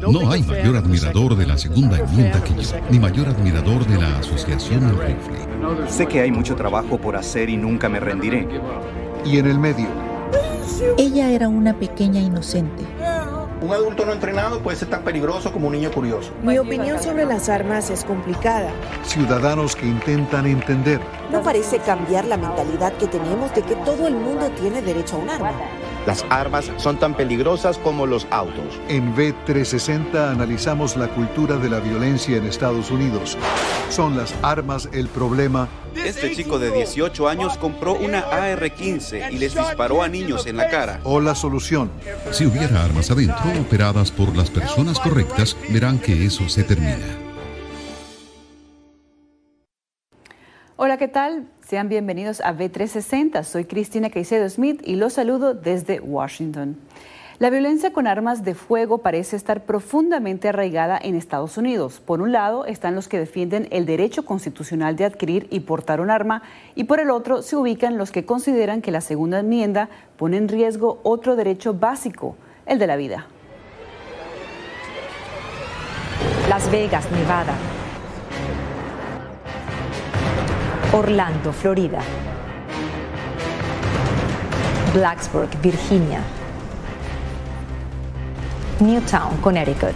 [0.09, 4.17] No hay mayor admirador de la segunda enmienda que yo, ni mayor admirador de la
[4.19, 5.89] asociación del rifle.
[5.89, 8.47] Sé que hay mucho trabajo por hacer y nunca me rendiré.
[9.25, 9.87] Y en el medio.
[10.97, 12.83] Ella era una pequeña inocente.
[13.65, 16.31] Un adulto no entrenado puede ser tan peligroso como un niño curioso.
[16.43, 18.69] Mi opinión sobre las armas es complicada.
[19.03, 20.99] Ciudadanos que intentan entender.
[21.31, 25.19] No parece cambiar la mentalidad que tenemos de que todo el mundo tiene derecho a
[25.19, 25.51] un arma.
[26.05, 28.79] Las armas son tan peligrosas como los autos.
[28.89, 33.37] En B360 analizamos la cultura de la violencia en Estados Unidos.
[33.89, 35.67] ¿Son las armas el problema?
[35.95, 40.69] Este chico de 18 años compró una AR-15 y les disparó a niños en la
[40.69, 40.99] cara.
[41.03, 41.89] ¿O la solución?
[42.31, 47.24] Si hubiera armas adentro operadas por las personas correctas, verán que eso se termina.
[50.77, 51.47] Hola, ¿qué tal?
[51.65, 53.43] Sean bienvenidos a B360.
[53.43, 56.75] Soy Cristina Caicedo Smith y los saludo desde Washington.
[57.39, 62.01] La violencia con armas de fuego parece estar profundamente arraigada en Estados Unidos.
[62.05, 66.11] Por un lado están los que defienden el derecho constitucional de adquirir y portar un
[66.11, 66.41] arma
[66.75, 70.49] y por el otro se ubican los que consideran que la segunda enmienda pone en
[70.49, 73.27] riesgo otro derecho básico, el de la vida.
[76.49, 77.55] Las Vegas, Nevada.
[80.95, 81.99] Orlando, Florida.
[84.93, 86.21] Blacksburg, Virginia.
[88.79, 89.93] Newtown, Connecticut.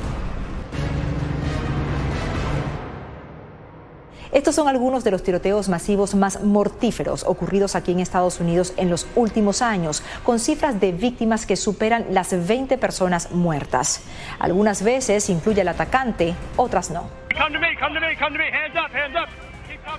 [4.33, 8.89] Estos son algunos de los tiroteos masivos más mortíferos ocurridos aquí en Estados Unidos en
[8.89, 14.03] los últimos años, con cifras de víctimas que superan las 20 personas muertas.
[14.37, 17.09] Algunas veces incluye al atacante, otras no.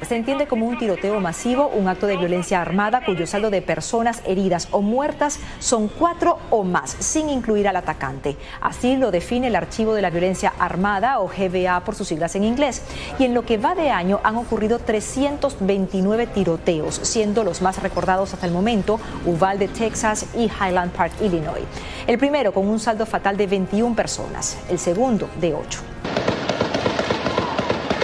[0.07, 4.23] Se entiende como un tiroteo masivo, un acto de violencia armada cuyo saldo de personas
[4.27, 8.37] heridas o muertas son cuatro o más, sin incluir al atacante.
[8.61, 12.45] Así lo define el Archivo de la Violencia Armada o GBA por sus siglas en
[12.45, 12.83] inglés.
[13.19, 18.33] Y en lo que va de año han ocurrido 329 tiroteos, siendo los más recordados
[18.33, 21.65] hasta el momento Uvalde, Texas y Highland Park, Illinois.
[22.07, 26.00] El primero con un saldo fatal de 21 personas, el segundo de 8.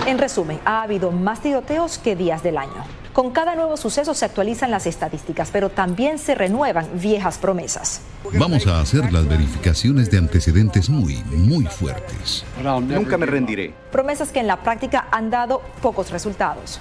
[0.06, 2.84] En resumen, ha habido más tiroteos que días del año.
[3.12, 8.02] Con cada nuevo suceso se actualizan las estadísticas, pero también se renuevan viejas promesas.
[8.38, 12.44] Vamos a hacer las verificaciones de antecedentes muy, muy fuertes.
[12.62, 13.74] Nunca me rendiré.
[13.90, 16.78] Promesas que en la práctica han dado pocos resultados.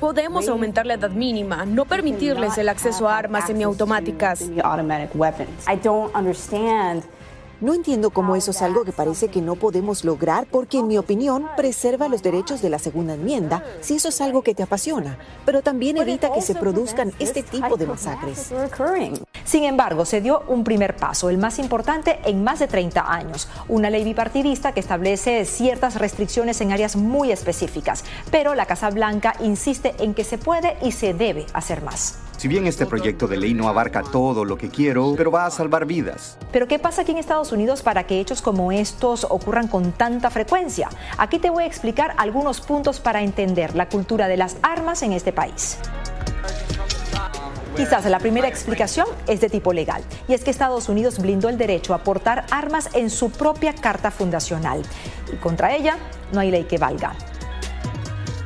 [0.00, 4.42] Podemos aumentar la edad mínima, no permitirles el acceso a armas semiautomáticas.
[7.58, 10.98] No entiendo cómo eso es algo que parece que no podemos lograr porque, en mi
[10.98, 15.18] opinión, preserva los derechos de la segunda enmienda si eso es algo que te apasiona,
[15.46, 18.52] pero también evita que se produzcan este tipo de masacres.
[19.44, 23.48] Sin embargo, se dio un primer paso, el más importante en más de 30 años,
[23.68, 29.34] una ley bipartidista que establece ciertas restricciones en áreas muy específicas, pero la Casa Blanca
[29.40, 32.25] insiste en que se puede y se debe hacer más.
[32.46, 35.50] Si bien este proyecto de ley no abarca todo lo que quiero, pero va a
[35.50, 36.38] salvar vidas.
[36.52, 40.30] Pero ¿qué pasa aquí en Estados Unidos para que hechos como estos ocurran con tanta
[40.30, 40.88] frecuencia?
[41.18, 45.12] Aquí te voy a explicar algunos puntos para entender la cultura de las armas en
[45.12, 45.78] este país.
[47.76, 51.58] Quizás la primera explicación es de tipo legal, y es que Estados Unidos blindó el
[51.58, 54.82] derecho a portar armas en su propia carta fundacional,
[55.32, 55.98] y contra ella
[56.32, 57.16] no hay ley que valga.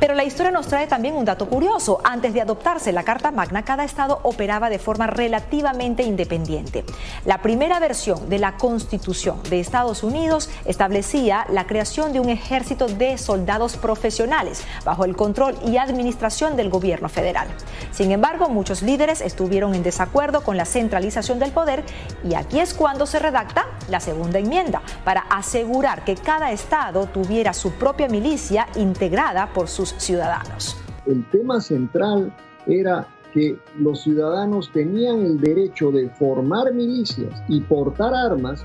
[0.01, 2.01] Pero la historia nos trae también un dato curioso.
[2.05, 6.87] Antes de adoptarse la Carta Magna, cada estado operaba de forma relativamente independiente.
[7.27, 12.87] La primera versión de la Constitución de Estados Unidos establecía la creación de un ejército
[12.87, 17.49] de soldados profesionales bajo el control y administración del gobierno federal.
[17.93, 21.85] Sin embargo, muchos líderes estuvieron en desacuerdo con la centralización del poder
[22.25, 27.53] y aquí es cuando se redacta la segunda enmienda para asegurar que cada estado tuviera
[27.53, 30.77] su propia milicia integrada por sus ciudadanos.
[31.07, 32.33] El tema central
[32.67, 38.65] era que los ciudadanos tenían el derecho de formar milicias y portar armas,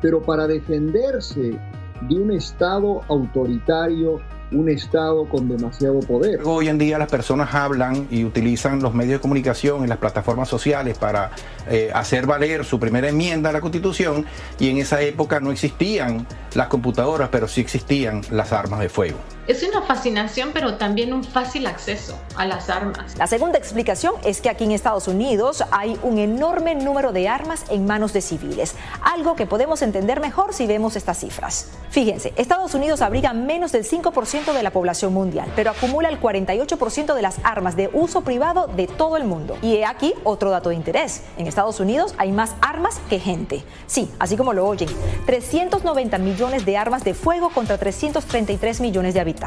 [0.00, 1.58] pero para defenderse
[2.02, 4.20] de un Estado autoritario,
[4.52, 6.40] un Estado con demasiado poder.
[6.44, 10.48] Hoy en día las personas hablan y utilizan los medios de comunicación y las plataformas
[10.48, 11.30] sociales para
[11.68, 14.24] eh, hacer valer su primera enmienda a la Constitución
[14.58, 19.18] y en esa época no existían las computadoras, pero sí existían las armas de fuego.
[19.48, 23.16] Es una fascinación, pero también un fácil acceso a las armas.
[23.16, 27.64] La segunda explicación es que aquí en Estados Unidos hay un enorme número de armas
[27.70, 31.70] en manos de civiles, algo que podemos entender mejor si vemos estas cifras.
[31.88, 37.14] Fíjense, Estados Unidos abriga menos del 5% de la población mundial, pero acumula el 48%
[37.14, 39.56] de las armas de uso privado de todo el mundo.
[39.62, 41.22] Y he aquí otro dato de interés.
[41.38, 43.64] En Estados Unidos hay más armas que gente.
[43.86, 44.90] Sí, así como lo oyen,
[45.24, 49.37] 390 millones de armas de fuego contra 333 millones de habitantes.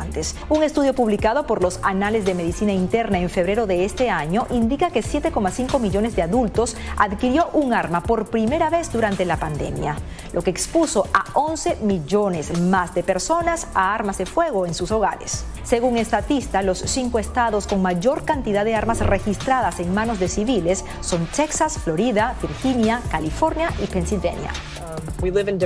[0.49, 4.89] Un estudio publicado por los Anales de Medicina Interna en febrero de este año indica
[4.89, 9.97] que 7,5 millones de adultos adquirió un arma por primera vez durante la pandemia,
[10.33, 14.91] lo que expuso a 11 millones más de personas a armas de fuego en sus
[14.91, 15.45] hogares.
[15.63, 20.85] Según Estatista, los cinco estados con mayor cantidad de armas registradas en manos de civiles
[21.01, 24.51] son Texas, Florida, Virginia, California y Pensilvania.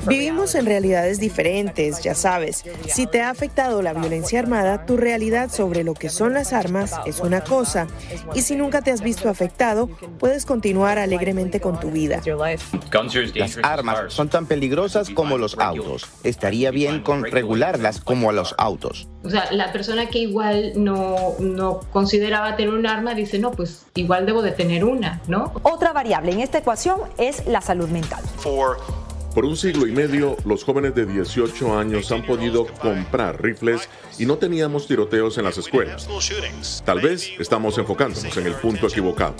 [0.07, 2.63] Vivimos en realidades diferentes, ya sabes.
[2.87, 6.93] Si te ha afectado la violencia armada, tu realidad sobre lo que son las armas
[7.05, 7.87] es una cosa.
[8.33, 9.87] Y si nunca te has visto afectado,
[10.19, 12.21] puedes continuar alegremente con tu vida.
[13.35, 16.07] Las armas son tan peligrosas como los autos.
[16.23, 19.07] Estaría bien con regularlas como a los autos.
[19.23, 23.85] O sea, la persona que igual no, no consideraba tener un arma dice, no, pues
[23.95, 25.51] igual debo de tener una, ¿no?
[25.63, 28.23] Otra variable en esta ecuación es la salud mental.
[29.35, 34.25] Por un siglo y medio, los jóvenes de 18 años han podido comprar rifles y
[34.25, 36.07] no teníamos tiroteos en las escuelas.
[36.85, 39.35] Tal vez estamos enfocándonos en el punto equivocado.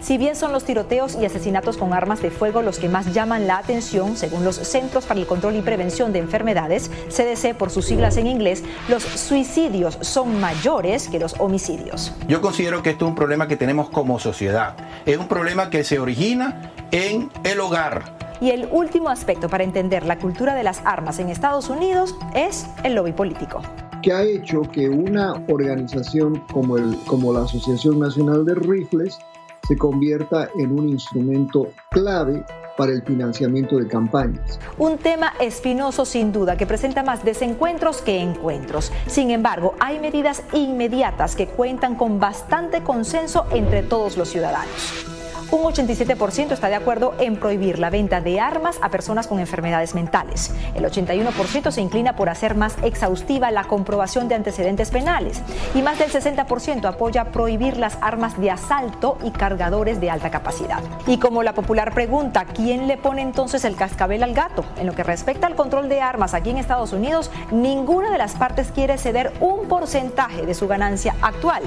[0.00, 3.48] Si bien son los tiroteos y asesinatos con armas de fuego los que más llaman
[3.48, 7.86] la atención, según los Centros para el Control y Prevención de Enfermedades, CDC por sus
[7.86, 12.12] siglas en inglés, los suicidios son mayores que los homicidios.
[12.28, 14.76] Yo considero que esto es un problema que tenemos como sociedad.
[15.06, 18.25] Es un problema que se origina en el hogar.
[18.40, 22.66] Y el último aspecto para entender la cultura de las armas en Estados Unidos es
[22.84, 23.62] el lobby político
[24.02, 29.18] que ha hecho que una organización como, el, como la Asociación Nacional de Rifles
[29.66, 32.44] se convierta en un instrumento clave
[32.76, 34.60] para el financiamiento de campañas.
[34.78, 38.92] Un tema espinoso sin duda que presenta más desencuentros que encuentros.
[39.06, 45.15] Sin embargo, hay medidas inmediatas que cuentan con bastante consenso entre todos los ciudadanos.
[45.52, 49.94] Un 87% está de acuerdo en prohibir la venta de armas a personas con enfermedades
[49.94, 50.52] mentales.
[50.74, 55.40] El 81% se inclina por hacer más exhaustiva la comprobación de antecedentes penales.
[55.76, 60.82] Y más del 60% apoya prohibir las armas de asalto y cargadores de alta capacidad.
[61.06, 64.64] Y como la popular pregunta, ¿quién le pone entonces el cascabel al gato?
[64.80, 68.34] En lo que respecta al control de armas aquí en Estados Unidos, ninguna de las
[68.34, 71.62] partes quiere ceder un porcentaje de su ganancia actual.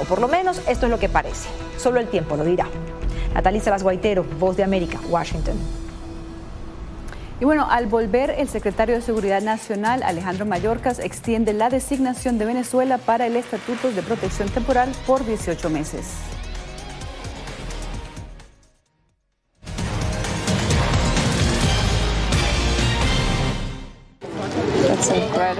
[0.00, 1.48] O por lo menos esto es lo que parece.
[1.78, 2.66] Solo el tiempo lo dirá.
[3.34, 5.56] Natalie Salas Guaitero, Voz de América, Washington.
[7.40, 12.44] Y bueno, al volver, el secretario de Seguridad Nacional, Alejandro Mayorkas, extiende la designación de
[12.44, 16.33] Venezuela para el Estatuto de Protección Temporal por 18 meses.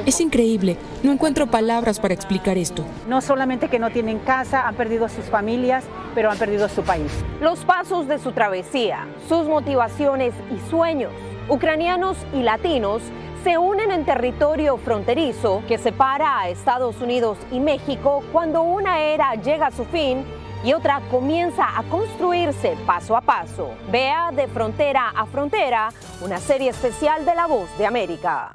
[0.06, 0.76] Es increíble.
[1.02, 2.84] No encuentro palabras para explicar esto.
[3.08, 7.10] No solamente que no tienen casa, han perdido sus familias, pero han perdido su país.
[7.40, 11.12] Los pasos de su travesía, sus motivaciones y sueños,
[11.48, 13.02] ucranianos y latinos,
[13.44, 19.34] se unen en territorio fronterizo que separa a Estados Unidos y México cuando una era
[19.34, 20.24] llega a su fin
[20.64, 23.70] y otra comienza a construirse paso a paso.
[23.90, 25.90] Vea de frontera a frontera
[26.22, 28.54] una serie especial de La Voz de América.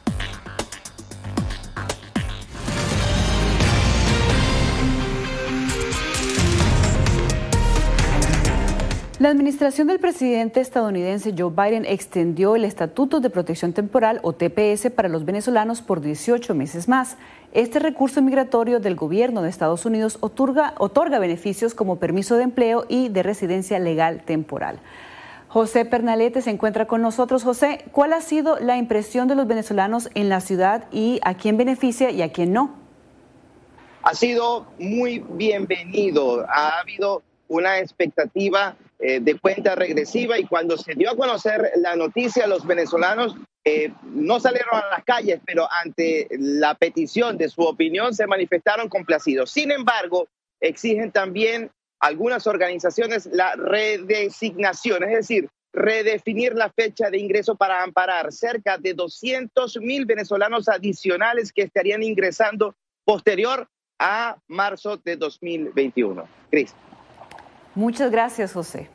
[9.21, 14.89] La administración del presidente estadounidense Joe Biden extendió el Estatuto de Protección Temporal o TPS
[14.89, 17.17] para los venezolanos por 18 meses más.
[17.53, 20.73] Este recurso migratorio del gobierno de Estados Unidos otorga,
[21.19, 24.79] beneficios como permiso de empleo y de residencia legal temporal.
[25.49, 27.43] José Pernalete se encuentra con nosotros.
[27.43, 31.57] José, ¿cuál ha sido la impresión de los venezolanos en la ciudad y a quién
[31.57, 32.73] beneficia y a quién no?
[34.01, 36.43] Ha sido muy bienvenido.
[36.49, 41.95] Ha habido una expectativa eh, de cuenta regresiva y cuando se dio a conocer la
[41.95, 43.35] noticia, los venezolanos
[43.65, 48.89] eh, no salieron a las calles, pero ante la petición de su opinión se manifestaron
[48.89, 49.49] complacidos.
[49.49, 50.27] Sin embargo,
[50.59, 58.31] exigen también algunas organizaciones la redesignación, es decir, redefinir la fecha de ingreso para amparar
[58.31, 66.27] cerca de 200 mil venezolanos adicionales que estarían ingresando posterior a marzo de 2021.
[66.51, 66.75] Cris.
[67.75, 68.89] Muchas gracias, José.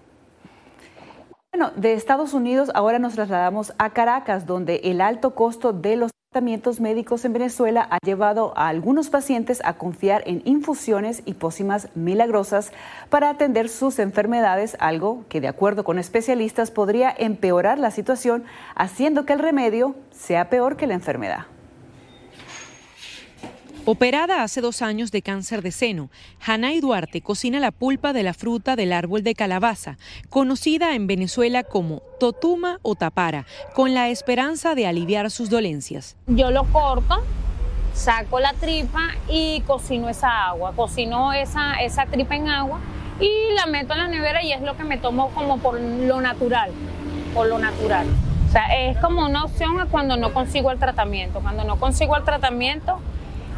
[1.53, 6.11] Bueno, de Estados Unidos ahora nos trasladamos a Caracas, donde el alto costo de los
[6.31, 11.89] tratamientos médicos en Venezuela ha llevado a algunos pacientes a confiar en infusiones y pócimas
[11.95, 12.72] milagrosas
[13.09, 19.24] para atender sus enfermedades, algo que de acuerdo con especialistas podría empeorar la situación, haciendo
[19.24, 21.47] que el remedio sea peor que la enfermedad.
[23.89, 26.11] Operada hace dos años de cáncer de seno,
[26.45, 29.97] Hanay Duarte cocina la pulpa de la fruta del árbol de calabaza,
[30.28, 36.16] conocida en Venezuela como totuma o tapara, con la esperanza de aliviar sus dolencias.
[36.26, 37.22] Yo lo corto,
[37.95, 42.80] saco la tripa y cocino esa agua, cocino esa, esa tripa en agua
[43.20, 46.20] y la meto en la nevera y es lo que me tomo como por lo
[46.20, 46.72] natural,
[47.32, 48.09] por lo natural.
[48.49, 51.39] O sea, es como una opción cuando no consigo el tratamiento.
[51.39, 52.99] Cuando no consigo el tratamiento,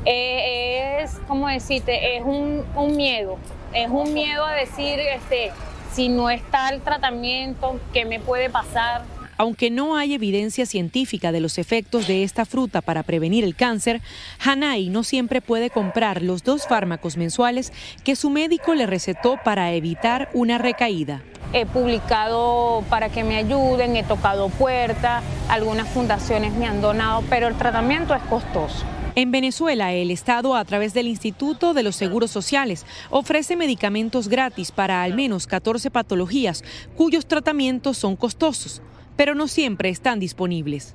[0.05, 3.39] eh, es, como decirte, es un, un, miedo,
[3.73, 5.51] es un miedo a decir, este,
[5.93, 9.03] si no está el tratamiento, ¿qué me puede pasar?
[9.37, 14.01] Aunque no hay evidencia científica de los efectos de esta fruta para prevenir el cáncer,
[14.45, 17.73] Hanai no siempre puede comprar los dos fármacos mensuales
[18.03, 21.23] que su médico le recetó para evitar una recaída.
[21.53, 27.47] He publicado para que me ayuden, he tocado puertas, algunas fundaciones me han donado, pero
[27.47, 28.85] el tratamiento es costoso.
[29.19, 34.71] En Venezuela, el Estado, a través del Instituto de los Seguros Sociales, ofrece medicamentos gratis
[34.71, 36.63] para al menos 14 patologías
[36.97, 38.81] cuyos tratamientos son costosos,
[39.17, 40.95] pero no siempre están disponibles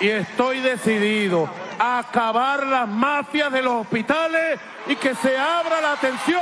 [0.00, 1.48] y estoy decidido
[1.78, 4.58] a acabar las mafias de los hospitales
[4.88, 6.40] y que se abra la atención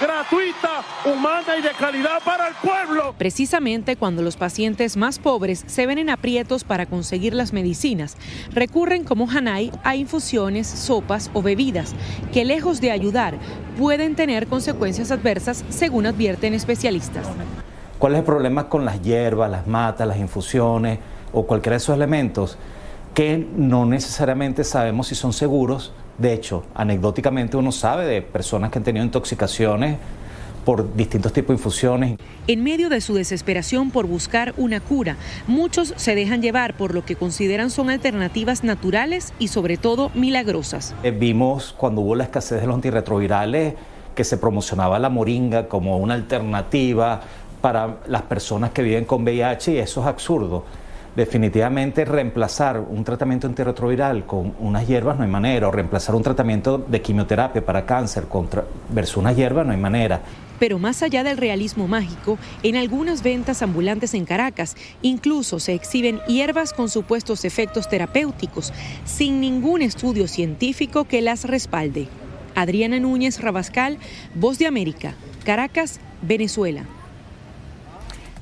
[0.00, 3.14] gratuita, humana y de calidad para el pueblo.
[3.18, 8.16] Precisamente cuando los pacientes más pobres se ven en aprietos para conseguir las medicinas,
[8.52, 11.94] recurren como Hanai a infusiones, sopas o bebidas
[12.32, 13.34] que lejos de ayudar
[13.78, 17.28] pueden tener consecuencias adversas según advierten especialistas.
[17.98, 20.98] ¿Cuál es el problema con las hierbas, las matas, las infusiones
[21.32, 22.58] o cualquiera de esos elementos?
[23.14, 25.92] Que no necesariamente sabemos si son seguros.
[26.18, 29.98] De hecho, anecdóticamente uno sabe de personas que han tenido intoxicaciones
[30.64, 32.18] por distintos tipos de infusiones.
[32.46, 37.04] En medio de su desesperación por buscar una cura, muchos se dejan llevar por lo
[37.04, 40.94] que consideran son alternativas naturales y sobre todo milagrosas.
[41.02, 43.74] Eh, vimos cuando hubo la escasez de los antirretrovirales
[44.14, 47.22] que se promocionaba la moringa como una alternativa
[47.60, 50.64] para las personas que viven con VIH y eso es absurdo
[51.16, 56.78] definitivamente reemplazar un tratamiento antirretroviral con unas hierbas no hay manera, o reemplazar un tratamiento
[56.78, 60.20] de quimioterapia para cáncer contra, versus unas hierbas no hay manera.
[60.58, 66.20] Pero más allá del realismo mágico, en algunas ventas ambulantes en Caracas incluso se exhiben
[66.28, 68.72] hierbas con supuestos efectos terapéuticos,
[69.04, 72.08] sin ningún estudio científico que las respalde.
[72.54, 73.98] Adriana Núñez Rabascal,
[74.34, 76.84] Voz de América, Caracas, Venezuela.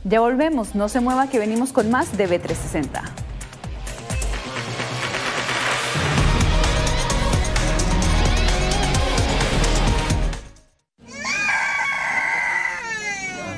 [0.04, 3.02] Ya volvemos, no se mueva que venimos con más de B360.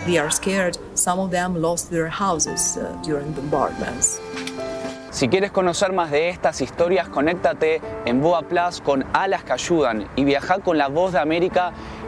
[0.04, 0.78] They are scared.
[0.94, 4.20] Some of them lost their houses uh, during bombardments.
[5.12, 10.08] Si quieres conocer más de estas historias, conéctate en Boa Plus con Alas que Ayudan
[10.16, 11.72] y viaja con la voz de América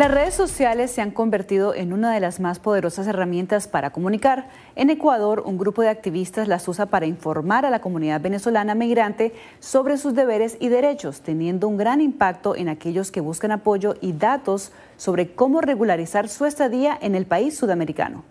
[0.00, 4.48] Las redes sociales se han convertido en una de las más poderosas herramientas para comunicar.
[4.74, 9.34] En Ecuador, un grupo de activistas las usa para informar a la comunidad venezolana migrante
[9.58, 14.14] sobre sus deberes y derechos, teniendo un gran impacto en aquellos que buscan apoyo y
[14.14, 18.24] datos sobre cómo regularizar su estadía en el país sudamericano.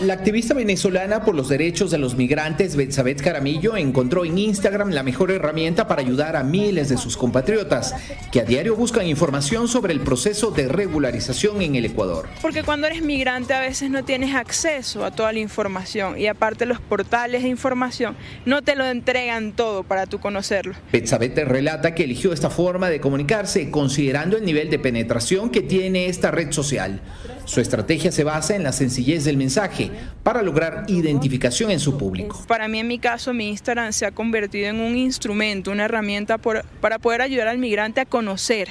[0.00, 5.04] La activista venezolana por los derechos de los migrantes, Betsabet Caramillo, encontró en Instagram la
[5.04, 7.94] mejor herramienta para ayudar a miles de sus compatriotas
[8.32, 12.28] que a diario buscan información sobre el proceso de regularización en el Ecuador.
[12.42, 16.66] Porque cuando eres migrante a veces no tienes acceso a toda la información y aparte
[16.66, 20.74] los portales de información no te lo entregan todo para tú conocerlo.
[20.92, 26.06] Betsabet relata que eligió esta forma de comunicarse considerando el nivel de penetración que tiene
[26.06, 27.00] esta red social.
[27.44, 29.90] Su estrategia se basa en la sencillez del mensaje
[30.22, 32.42] para lograr identificación en su público.
[32.48, 36.38] Para mí, en mi caso, mi Instagram se ha convertido en un instrumento, una herramienta
[36.38, 38.68] para poder ayudar al migrante a conocer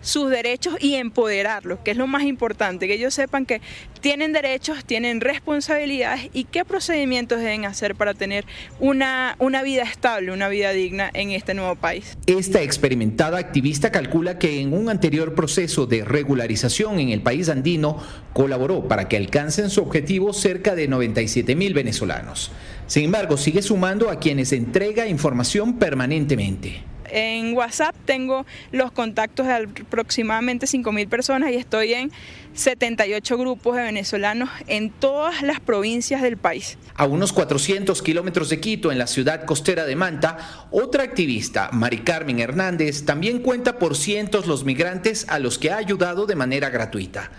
[0.00, 3.60] sus derechos y empoderarlos, que es lo más importante, que ellos sepan que
[4.00, 8.44] tienen derechos, tienen responsabilidades y qué procedimientos deben hacer para tener
[8.78, 12.16] una, una vida estable, una vida digna en este nuevo país.
[12.26, 18.02] Esta experimentada activista calcula que en un anterior proceso de regularización en el país andino
[18.32, 22.52] colaboró para que alcancen su objetivo cerca de 97 mil venezolanos.
[22.86, 26.82] Sin embargo, sigue sumando a quienes entrega información permanentemente.
[27.10, 32.12] En WhatsApp tengo los contactos de aproximadamente 5.000 personas y estoy en
[32.54, 36.76] 78 grupos de venezolanos en todas las provincias del país.
[36.94, 41.98] A unos 400 kilómetros de Quito, en la ciudad costera de Manta, otra activista, Mari
[41.98, 46.70] Carmen Hernández, también cuenta por cientos los migrantes a los que ha ayudado de manera
[46.70, 47.30] gratuita.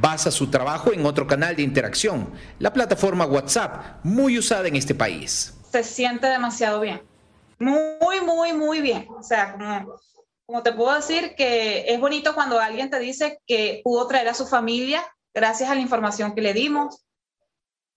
[0.00, 4.94] Basa su trabajo en otro canal de interacción, la plataforma WhatsApp, muy usada en este
[4.94, 5.54] país.
[5.72, 7.00] Se siente demasiado bien
[7.58, 9.06] muy, muy, muy bien.
[9.10, 9.96] O sea, como,
[10.46, 14.34] como te puedo decir que es bonito cuando alguien te dice que pudo traer a
[14.34, 15.04] su familia
[15.34, 17.04] gracias a la información que le dimos,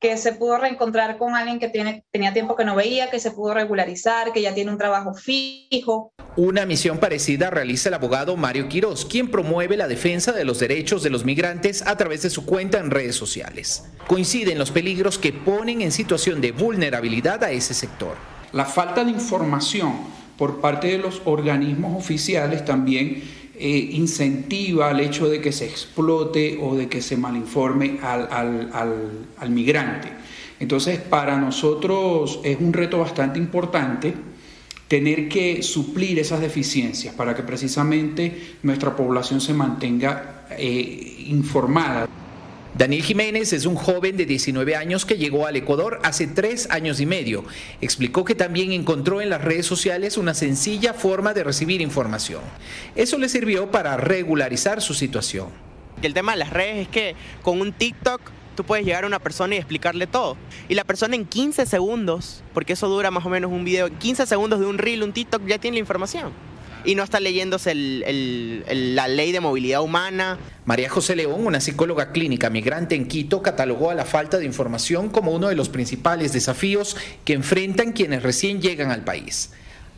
[0.02, 3.30] que se pudo reencontrar con alguien que tiene, tenía tiempo que no veía, que se
[3.32, 6.12] pudo regularizar, que ya tiene un trabajo fijo.
[6.36, 11.04] Una misión parecida realiza el abogado Mario Quiroz, quien promueve la defensa de los derechos
[11.04, 13.86] de los migrantes a través de su cuenta en redes sociales.
[14.08, 18.18] Coinciden los peligros que ponen en situación de vulnerabilidad a ese sector.
[18.54, 19.94] La falta de información
[20.38, 23.24] por parte de los organismos oficiales también
[23.56, 30.10] eh, incentiva el hecho de que se explote o de que se malinforme al, migrante.
[30.60, 34.14] Entonces, para nosotros es un reto bastante importante
[34.88, 42.08] tener que suplir esas deficiencias para que precisamente nuestra población se mantenga eh, informada.
[42.74, 47.02] Daniel Jiménez es un joven de 19 años que llegó al Ecuador hace tres años
[47.02, 47.44] y medio.
[47.82, 52.42] Explicó que también encontró en las redes sociales una sencilla forma de recibir información.
[52.96, 55.50] Eso le sirvió para regularizar su situación.
[56.02, 58.22] El tema de las redes es que con un TikTok
[58.56, 60.38] tú puedes llegar a una persona y explicarle todo.
[60.70, 64.26] Y la persona en 15 segundos, porque eso dura más o menos un video, 15
[64.26, 66.32] segundos de un reel, un TikTok, ya tiene la información.
[66.86, 70.38] Y no está leyéndose la ley de movilidad humana.
[70.66, 75.10] María José León, una psicóloga clínica migrante en Quito, catalogó a la falta de información
[75.10, 79.52] como uno de los principales desafíos que enfrentan quienes recién llegan al país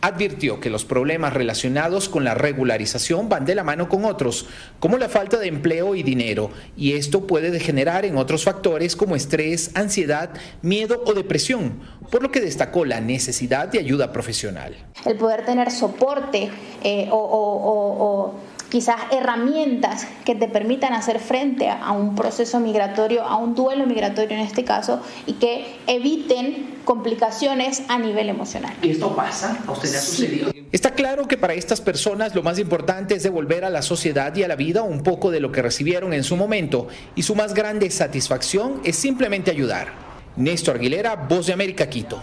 [0.04, 4.48] advirtió que los problemas relacionados con la regularización van de la mano con otros,
[4.82, 9.16] como la falta de empleo y dinero, y esto puede degenerar en otros factores como
[9.16, 10.32] estrés, ansiedad,
[10.62, 11.80] miedo o depresión,
[12.12, 14.76] por lo que destacó la necesidad de ayuda profesional.
[15.06, 16.50] El poder tener soporte
[16.84, 18.34] eh, o
[18.74, 24.36] quizás herramientas que te permitan hacer frente a un proceso migratorio, a un duelo migratorio
[24.36, 28.74] en este caso, y que eviten complicaciones a nivel emocional.
[28.82, 29.60] ¿Y esto pasa?
[29.68, 30.52] ¿A usted le ha sucedido?
[30.72, 34.42] Está claro que para estas personas lo más importante es devolver a la sociedad y
[34.42, 37.54] a la vida un poco de lo que recibieron en su momento, y su más
[37.54, 39.90] grande satisfacción es simplemente ayudar.
[40.36, 42.20] Néstor Aguilera, Voz de América, Quito.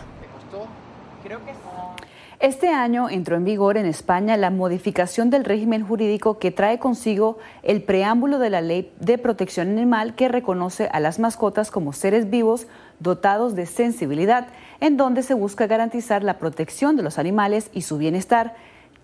[2.41, 7.37] Este año entró en vigor en España la modificación del régimen jurídico que trae consigo
[7.63, 12.31] el preámbulo de la Ley de Protección Animal que reconoce a las mascotas como seres
[12.31, 12.67] vivos
[12.99, 14.47] dotados de sensibilidad,
[14.81, 18.55] en donde se busca garantizar la protección de los animales y su bienestar.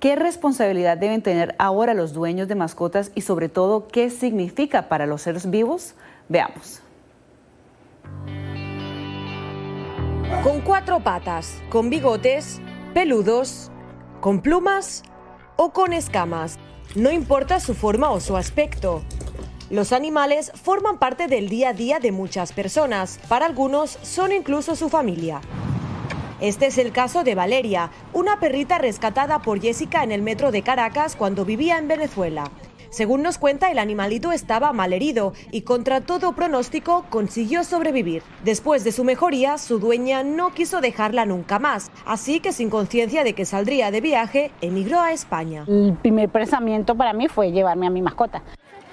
[0.00, 5.04] ¿Qué responsabilidad deben tener ahora los dueños de mascotas y sobre todo qué significa para
[5.04, 5.94] los seres vivos?
[6.30, 6.80] Veamos.
[10.42, 12.62] Con cuatro patas, con bigotes,
[12.96, 13.70] peludos,
[14.22, 15.02] con plumas
[15.56, 16.58] o con escamas.
[16.94, 19.02] No importa su forma o su aspecto.
[19.68, 23.20] Los animales forman parte del día a día de muchas personas.
[23.28, 25.42] Para algunos son incluso su familia.
[26.40, 30.62] Este es el caso de Valeria, una perrita rescatada por Jessica en el metro de
[30.62, 32.50] Caracas cuando vivía en Venezuela.
[32.90, 38.22] Según nos cuenta, el animalito estaba mal herido y contra todo pronóstico consiguió sobrevivir.
[38.44, 43.24] Después de su mejoría, su dueña no quiso dejarla nunca más, así que sin conciencia
[43.24, 45.64] de que saldría de viaje, emigró a España.
[45.68, 48.42] El primer pensamiento para mí fue llevarme a mi mascota.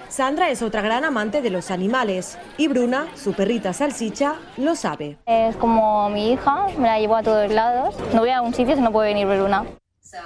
[0.08, 5.18] Sandra es otra gran amante de los animales y Bruna, su perrita salsicha, lo sabe.
[5.26, 7.96] Es como mi hija, me la llevo a todos lados.
[8.12, 9.64] No voy a un sitio si no puede venir Bruna.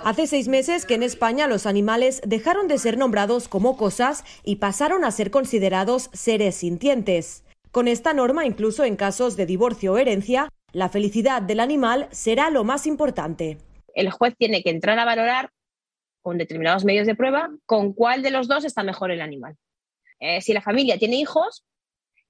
[0.05, 4.57] Hace seis meses que en España los animales dejaron de ser nombrados como cosas y
[4.57, 7.45] pasaron a ser considerados seres sintientes.
[7.70, 12.51] Con esta norma, incluso en casos de divorcio o herencia, la felicidad del animal será
[12.51, 13.59] lo más importante.
[13.95, 15.51] El juez tiene que entrar a valorar
[16.22, 19.57] con determinados medios de prueba con cuál de los dos está mejor el animal.
[20.20, 21.64] Eh, si la familia tiene hijos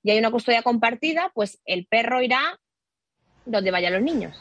[0.02, 2.60] y hay una custodia compartida, pues el perro irá
[3.44, 4.40] donde vayan los niños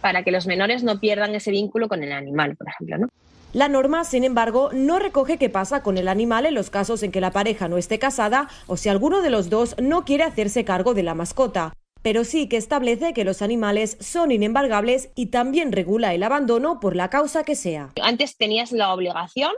[0.00, 3.08] para que los menores no pierdan ese vínculo con el animal, por ejemplo, ¿no?
[3.54, 7.10] La norma, sin embargo, no recoge qué pasa con el animal en los casos en
[7.10, 10.66] que la pareja no esté casada o si alguno de los dos no quiere hacerse
[10.66, 11.72] cargo de la mascota,
[12.02, 16.94] pero sí que establece que los animales son inembargables y también regula el abandono por
[16.94, 17.92] la causa que sea.
[18.02, 19.52] Antes tenías la obligación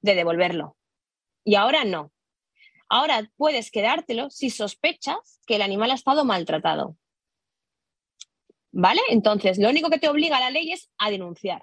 [0.00, 0.76] de devolverlo
[1.44, 2.12] y ahora no.
[2.88, 6.96] Ahora puedes quedártelo si sospechas que el animal ha estado maltratado.
[8.72, 9.00] ¿Vale?
[9.10, 11.62] Entonces, lo único que te obliga la ley es a denunciar.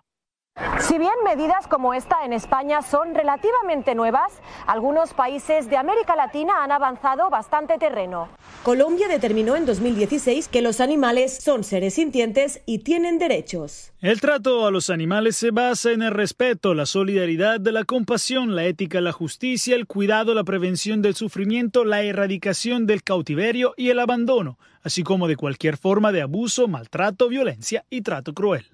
[0.80, 6.64] Si bien medidas como esta en España son relativamente nuevas, algunos países de América Latina
[6.64, 8.28] han avanzado bastante terreno.
[8.64, 13.94] Colombia determinó en 2016 que los animales son seres sintientes y tienen derechos.
[14.02, 18.66] El trato a los animales se basa en el respeto, la solidaridad, la compasión, la
[18.66, 24.00] ética, la justicia, el cuidado, la prevención del sufrimiento, la erradicación del cautiverio y el
[24.00, 28.66] abandono, así como de cualquier forma de abuso, maltrato, violencia y trato cruel.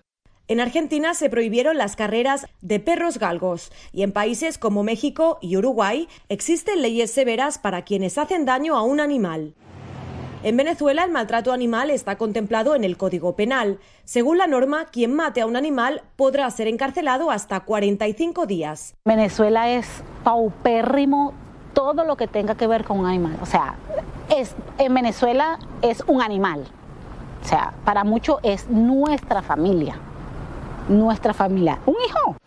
[0.47, 5.57] En Argentina se prohibieron las carreras de perros galgos y en países como México y
[5.57, 9.55] Uruguay existen leyes severas para quienes hacen daño a un animal.
[10.43, 13.79] En Venezuela el maltrato animal está contemplado en el Código Penal.
[14.03, 18.93] Según la norma, quien mate a un animal podrá ser encarcelado hasta 45 días.
[19.05, 19.87] Venezuela es
[20.23, 21.33] paupérrimo
[21.75, 23.37] todo lo que tenga que ver con un animal.
[23.43, 23.75] O sea,
[24.35, 26.65] es, en Venezuela es un animal.
[27.43, 29.99] O sea, para muchos es nuestra familia
[30.87, 31.79] nuestra familia.
[31.85, 32.37] Un hijo.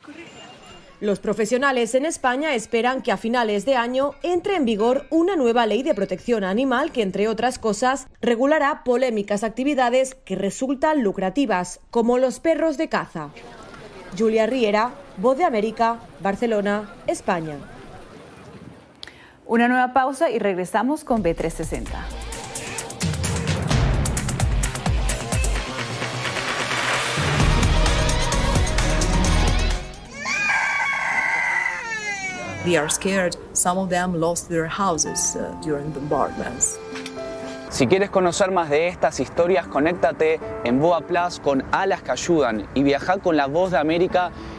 [1.00, 5.64] Los profesionales en España esperan que a finales de año entre en vigor una nueva
[5.64, 12.18] ley de protección animal que, entre otras cosas, regulará polémicas actividades que resultan lucrativas, como
[12.18, 13.28] los perros de caza.
[14.18, 17.56] Julia Riera, Voz de América, Barcelona, España.
[19.50, 21.86] Una nueva pausa y regresamos con B360.
[32.66, 33.38] they are scared.
[33.54, 36.78] Some of them lost their houses uh, during bombardments.
[37.70, 42.66] Si quieres conocer más de estas historias, conéctate en Boa Plus con Alas que Ayudan
[42.74, 44.30] y viaja con la voz de América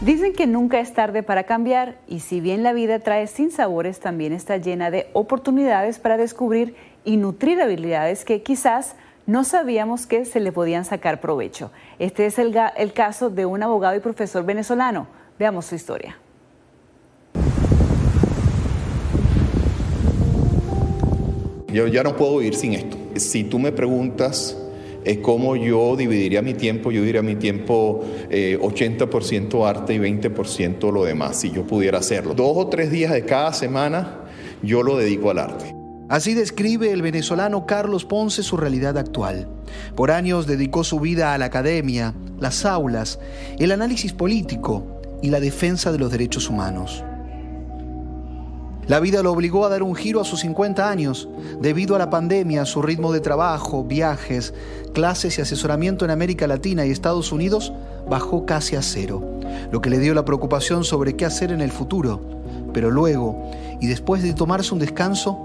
[0.00, 4.32] Dicen que nunca es tarde para cambiar y si bien la vida trae sinsabores, también
[4.32, 6.74] está llena de oportunidades para descubrir
[7.04, 8.94] y nutrir habilidades que quizás
[9.26, 11.70] no sabíamos que se le podían sacar provecho.
[11.98, 15.06] Este es el, el caso de un abogado y profesor venezolano.
[15.38, 16.16] Veamos su historia.
[21.68, 22.96] Yo ya no puedo vivir sin esto.
[23.16, 24.56] Si tú me preguntas
[25.04, 30.92] es cómo yo dividiría mi tiempo, yo diría mi tiempo eh, 80% arte y 20%
[30.92, 32.34] lo demás, si yo pudiera hacerlo.
[32.34, 34.20] Dos o tres días de cada semana
[34.62, 35.74] yo lo dedico al arte.
[36.08, 39.48] Así describe el venezolano Carlos Ponce su realidad actual.
[39.94, 43.20] Por años dedicó su vida a la academia, las aulas,
[43.60, 47.04] el análisis político y la defensa de los derechos humanos.
[48.86, 51.28] La vida lo obligó a dar un giro a sus 50 años.
[51.60, 54.52] Debido a la pandemia, su ritmo de trabajo, viajes,
[54.92, 57.72] clases y asesoramiento en América Latina y Estados Unidos
[58.08, 61.70] bajó casi a cero, lo que le dio la preocupación sobre qué hacer en el
[61.70, 62.20] futuro.
[62.72, 63.50] Pero luego,
[63.80, 65.38] y después de tomarse un descanso,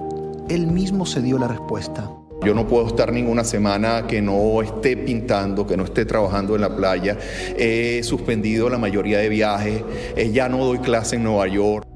[0.49, 2.09] él mismo se dio la respuesta.
[2.43, 6.61] Yo no puedo estar ninguna semana que no esté pintando, que no esté trabajando en
[6.61, 7.17] la playa.
[7.57, 9.83] He suspendido la mayoría de viajes.
[10.15, 11.94] Eh, ya no doy clase en Nueva York.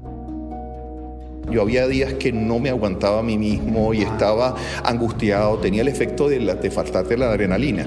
[1.50, 5.88] Yo había días que no me aguantaba a mí mismo y estaba angustiado, tenía el
[5.88, 7.86] efecto de, la, de faltarte la adrenalina.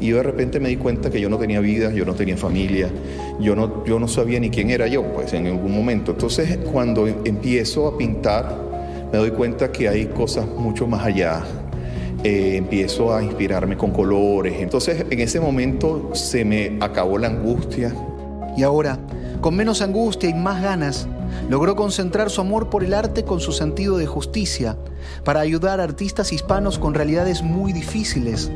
[0.00, 2.36] Y yo de repente me di cuenta que yo no tenía vida, yo no tenía
[2.36, 2.88] familia,
[3.40, 6.12] yo no, yo no sabía ni quién era yo, pues en algún momento.
[6.12, 8.56] Entonces cuando empiezo a pintar,
[9.12, 11.42] me doy cuenta que hay cosas mucho más allá.
[12.22, 14.54] Eh, empiezo a inspirarme con colores.
[14.60, 17.94] Entonces en ese momento se me acabó la angustia.
[18.56, 18.98] Y ahora,
[19.40, 21.08] con menos angustia y más ganas,
[21.48, 24.76] logró concentrar su amor por el arte con su sentido de justicia
[25.24, 28.50] para ayudar a artistas hispanos con realidades muy difíciles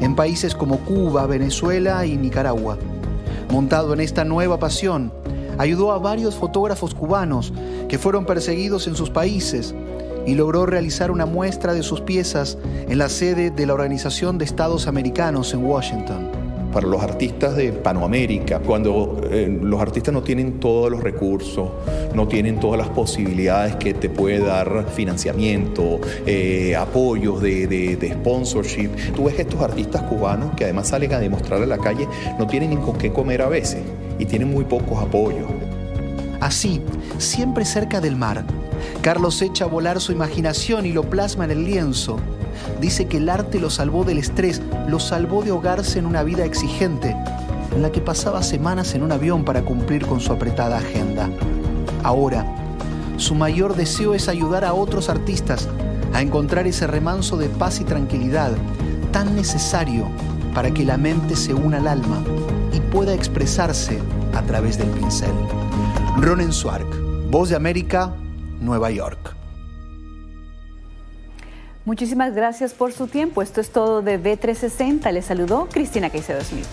[0.00, 2.78] en países como Cuba, Venezuela y Nicaragua.
[3.50, 5.12] Montado en esta nueva pasión,
[5.58, 7.52] ayudó a varios fotógrafos cubanos
[7.88, 9.74] que fueron perseguidos en sus países
[10.26, 12.58] y logró realizar una muestra de sus piezas
[12.88, 16.39] en la sede de la Organización de Estados Americanos en Washington
[16.72, 21.68] para los artistas de Panoamérica, cuando eh, los artistas no tienen todos los recursos,
[22.14, 28.90] no tienen todas las posibilidades que te puede dar financiamiento, eh, apoyos de, sponsorship.
[29.14, 32.06] Tú ves estos artistas cubanos que además salen a demostrar a la calle,
[32.38, 33.82] no tienen ni con qué comer a veces
[34.18, 35.48] y tienen muy pocos apoyos.
[36.40, 36.80] Así,
[37.18, 38.44] siempre cerca del mar,
[39.02, 42.18] Carlos echa a volar su imaginación y lo plasma en el lienzo.
[42.80, 46.44] Dice que el arte lo salvó del estrés, lo salvó de ahogarse en una vida
[46.44, 47.16] exigente,
[47.74, 51.28] en la que pasaba semanas en un avión para cumplir con su apretada agenda.
[52.02, 52.44] Ahora,
[53.16, 55.68] su mayor deseo es ayudar a otros artistas
[56.12, 58.52] a encontrar ese remanso de paz y tranquilidad
[59.12, 60.08] tan necesario
[60.54, 62.22] para que la mente se una al alma
[62.72, 63.98] y pueda expresarse
[64.34, 65.32] a través del pincel.
[66.18, 66.86] Ronen Swark,
[67.30, 68.14] Voz de América,
[68.60, 69.39] Nueva York.
[71.84, 73.42] Muchísimas gracias por su tiempo.
[73.42, 75.12] Esto es todo de B360.
[75.12, 76.66] Les saludó Cristina Caicedo Smith.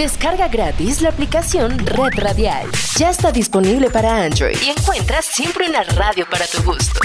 [0.00, 2.66] Descarga gratis la aplicación Red Radial.
[2.96, 7.00] Ya está disponible para Android y encuentras siempre una radio para tu gusto.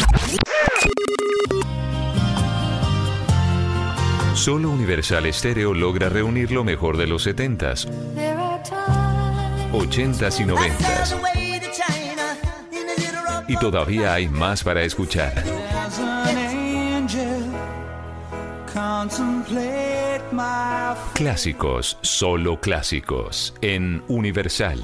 [4.34, 7.86] Solo Universal Stereo logra reunir lo mejor de los 70s,
[9.74, 11.18] 80s y 90s.
[13.50, 15.44] Y todavía hay más para escuchar.
[21.14, 24.82] Clásicos, solo clásicos, en Universal.